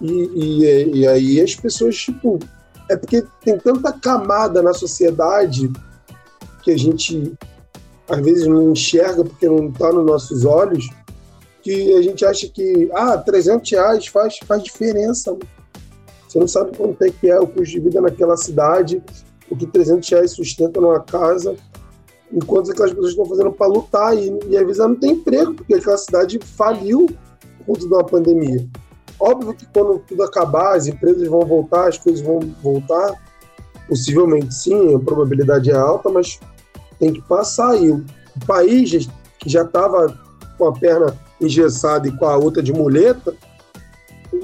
[0.00, 2.40] E, e, e, aí as pessoas, tipo,
[2.90, 5.70] é porque tem tanta camada na sociedade
[6.64, 7.32] que a gente
[8.08, 10.88] às vezes não enxerga porque não está nos nossos olhos,
[11.62, 15.36] que a gente acha que, ah, 300 reais faz, faz diferença.
[16.26, 19.02] Você não sabe quanto é que é o custo de vida naquela cidade,
[19.48, 21.54] o que 300 reais sustenta numa casa,
[22.32, 25.74] enquanto aquelas pessoas estão fazendo para lutar e, e às vezes não tem emprego, porque
[25.74, 27.06] aquela cidade faliu
[27.58, 28.66] por conta de uma pandemia.
[29.20, 33.14] Óbvio que quando tudo acabar, as empresas vão voltar, as coisas vão voltar,
[33.86, 36.40] possivelmente sim, a probabilidade é alta, mas
[36.98, 37.90] tem que passar aí.
[37.90, 38.04] O
[38.46, 39.08] país
[39.38, 40.18] que já estava
[40.56, 43.34] com a perna engessada e com a outra de muleta,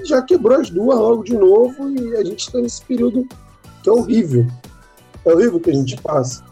[0.05, 3.27] já quebrou as duas logo de novo e a gente está nesse período
[3.83, 4.47] que é horrível.
[5.25, 6.45] É horrível que a gente passa.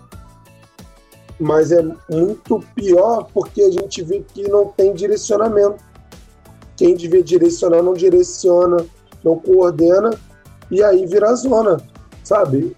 [1.38, 5.84] Mas é muito pior porque a gente vê que não tem direcionamento.
[6.76, 8.84] Quem devia direcionar não direciona,
[9.22, 10.10] não coordena
[10.70, 11.78] e aí vira zona,
[12.24, 12.74] sabe?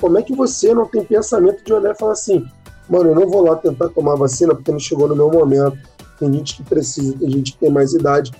[0.00, 2.44] Como é que você não tem pensamento de olhar e falar assim,
[2.88, 5.78] mano, eu não vou lá tentar tomar vacina porque não chegou no meu momento.
[6.20, 8.30] Tem gente que precisa, tem gente que tem mais idade.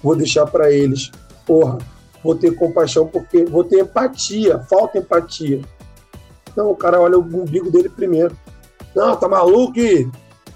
[0.00, 1.10] Vou deixar para eles.
[1.44, 1.78] Porra,
[2.22, 5.60] vou ter compaixão porque vou ter empatia, falta empatia.
[6.56, 8.36] Não, o cara olha o umbigo dele primeiro.
[8.94, 9.74] Não, tá maluco?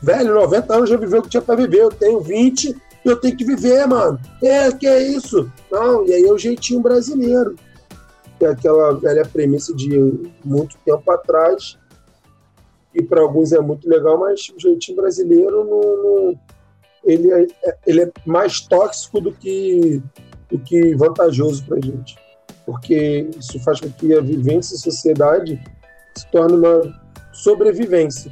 [0.01, 1.81] Velho, 90 anos já viveu o que tinha para viver.
[1.81, 4.21] Eu tenho 20 e eu tenho que viver, mano.
[4.41, 5.51] É, que é isso?
[5.71, 7.57] Não, e aí é o jeitinho brasileiro.
[8.39, 11.77] Que é aquela velha premissa de muito tempo atrás.
[12.95, 16.41] E para alguns é muito legal, mas o jeitinho brasileiro não, não
[17.09, 17.33] ele,
[17.65, 20.03] é, ele é mais tóxico do que
[20.51, 22.17] do que vantajoso para a gente,
[22.65, 25.61] porque isso faz com que a vivência em sociedade
[26.17, 26.81] se torne uma
[27.33, 28.31] sobrevivência.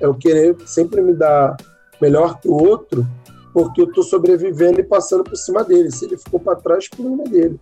[0.00, 1.56] É o querer sempre me dar
[2.00, 3.04] melhor que o outro,
[3.52, 5.90] porque eu estou sobrevivendo e passando por cima dele.
[5.90, 7.60] Se ele ficou para trás, o problema é dele.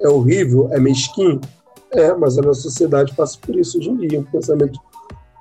[0.00, 1.40] É horrível, é mesquinho,
[1.90, 4.78] é, mas a nossa sociedade passa por isso hoje em dia, um pensamento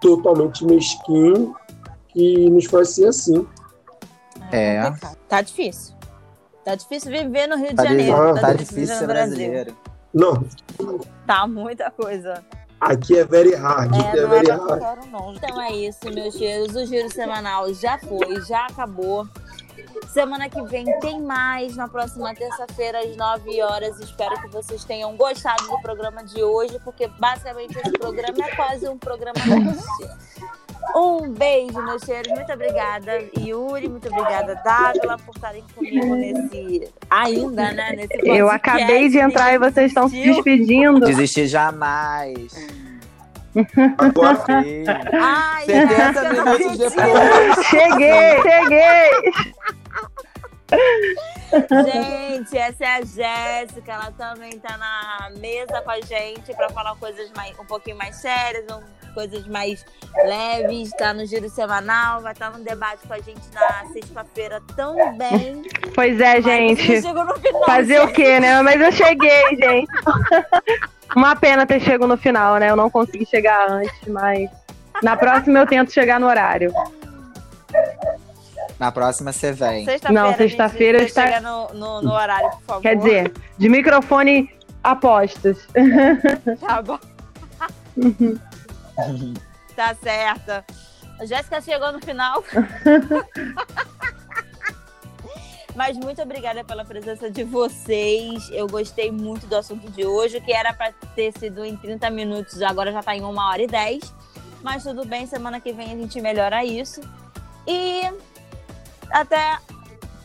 [0.01, 1.55] totalmente mesquinho
[2.09, 3.45] que nos faz ser assim.
[4.51, 4.77] É.
[4.77, 4.93] é.
[5.27, 5.95] Tá difícil.
[6.63, 8.35] Tá difícil viver no Rio de tá Janeiro.
[8.35, 9.75] Tá, tá difícil ser brasileiro.
[10.13, 10.45] Não.
[11.25, 12.43] Tá muita coisa.
[12.79, 13.93] Aqui é very hard.
[13.95, 14.79] É, é very hard.
[14.79, 15.33] Quero, não.
[15.33, 16.75] Então é isso, meus cheiros.
[16.75, 19.27] O giro semanal já foi, já acabou.
[20.11, 23.99] Semana que vem tem mais, na próxima terça-feira, às 9 horas.
[23.99, 28.89] Espero que vocês tenham gostado do programa de hoje, porque basicamente esse programa é quase
[28.89, 29.39] um programa
[30.95, 32.31] Um beijo, meus cheiros.
[32.33, 33.87] Muito obrigada, Yuri.
[33.87, 36.89] Muito obrigada, Dávila, por estarem comigo nesse.
[37.09, 37.93] Ainda, né?
[37.95, 41.05] Nesse Eu acabei de entrar e vocês estão se despedindo.
[41.05, 42.53] Desistir jamais.
[43.97, 44.83] Agora sim.
[45.21, 47.65] Ai, 70 minutos depois.
[47.67, 49.33] Cheguei, cheguei.
[51.51, 56.95] Gente, essa é a Jéssica, ela também tá na mesa com a gente para falar
[56.95, 59.85] coisas mais, um pouquinho mais sérias, um coisas mais
[60.23, 64.61] leves, tá no giro semanal, vai estar tá no debate com a gente na sexta-feira
[64.75, 65.63] também.
[65.93, 67.01] Pois é, gente.
[67.01, 68.09] Final, Fazer gente.
[68.09, 68.61] o quê, né?
[68.61, 69.91] Mas eu cheguei, gente.
[71.15, 72.69] Uma pena ter chegado no final, né?
[72.69, 74.49] Eu não consegui chegar antes, mas
[75.03, 76.73] na próxima eu tento chegar no horário.
[78.79, 79.85] Na próxima você vem.
[79.85, 81.39] Sexta não, sexta-feira está.
[81.41, 82.81] No, no, no, horário, por favor.
[82.81, 84.49] Quer dizer, de microfone
[84.83, 85.67] apostas.
[86.59, 86.99] Tá bom.
[89.75, 90.65] tá certa.
[91.19, 92.43] A Jéssica chegou no final.
[95.75, 98.49] Mas muito obrigada pela presença de vocês.
[98.51, 102.61] Eu gostei muito do assunto de hoje, que era para ter sido em 30 minutos,
[102.61, 104.13] agora já está em 1 hora e 10.
[104.61, 107.01] Mas tudo bem, semana que vem a gente melhora isso.
[107.65, 108.01] E
[109.11, 109.59] até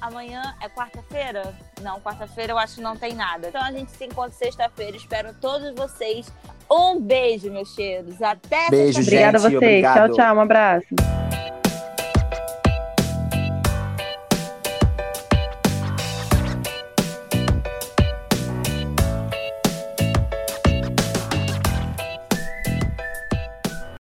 [0.01, 1.55] amanhã é quarta-feira?
[1.81, 3.49] Não, quarta-feira eu acho que não tem nada.
[3.49, 4.97] Então a gente se encontra sexta-feira.
[4.97, 6.33] Espero todos vocês
[6.71, 8.21] um beijo, meus cheiros.
[8.21, 9.57] Até Beijo, Obrigada a vocês.
[9.57, 10.07] Obrigado.
[10.09, 10.37] Tchau, tchau.
[10.37, 10.87] Um abraço.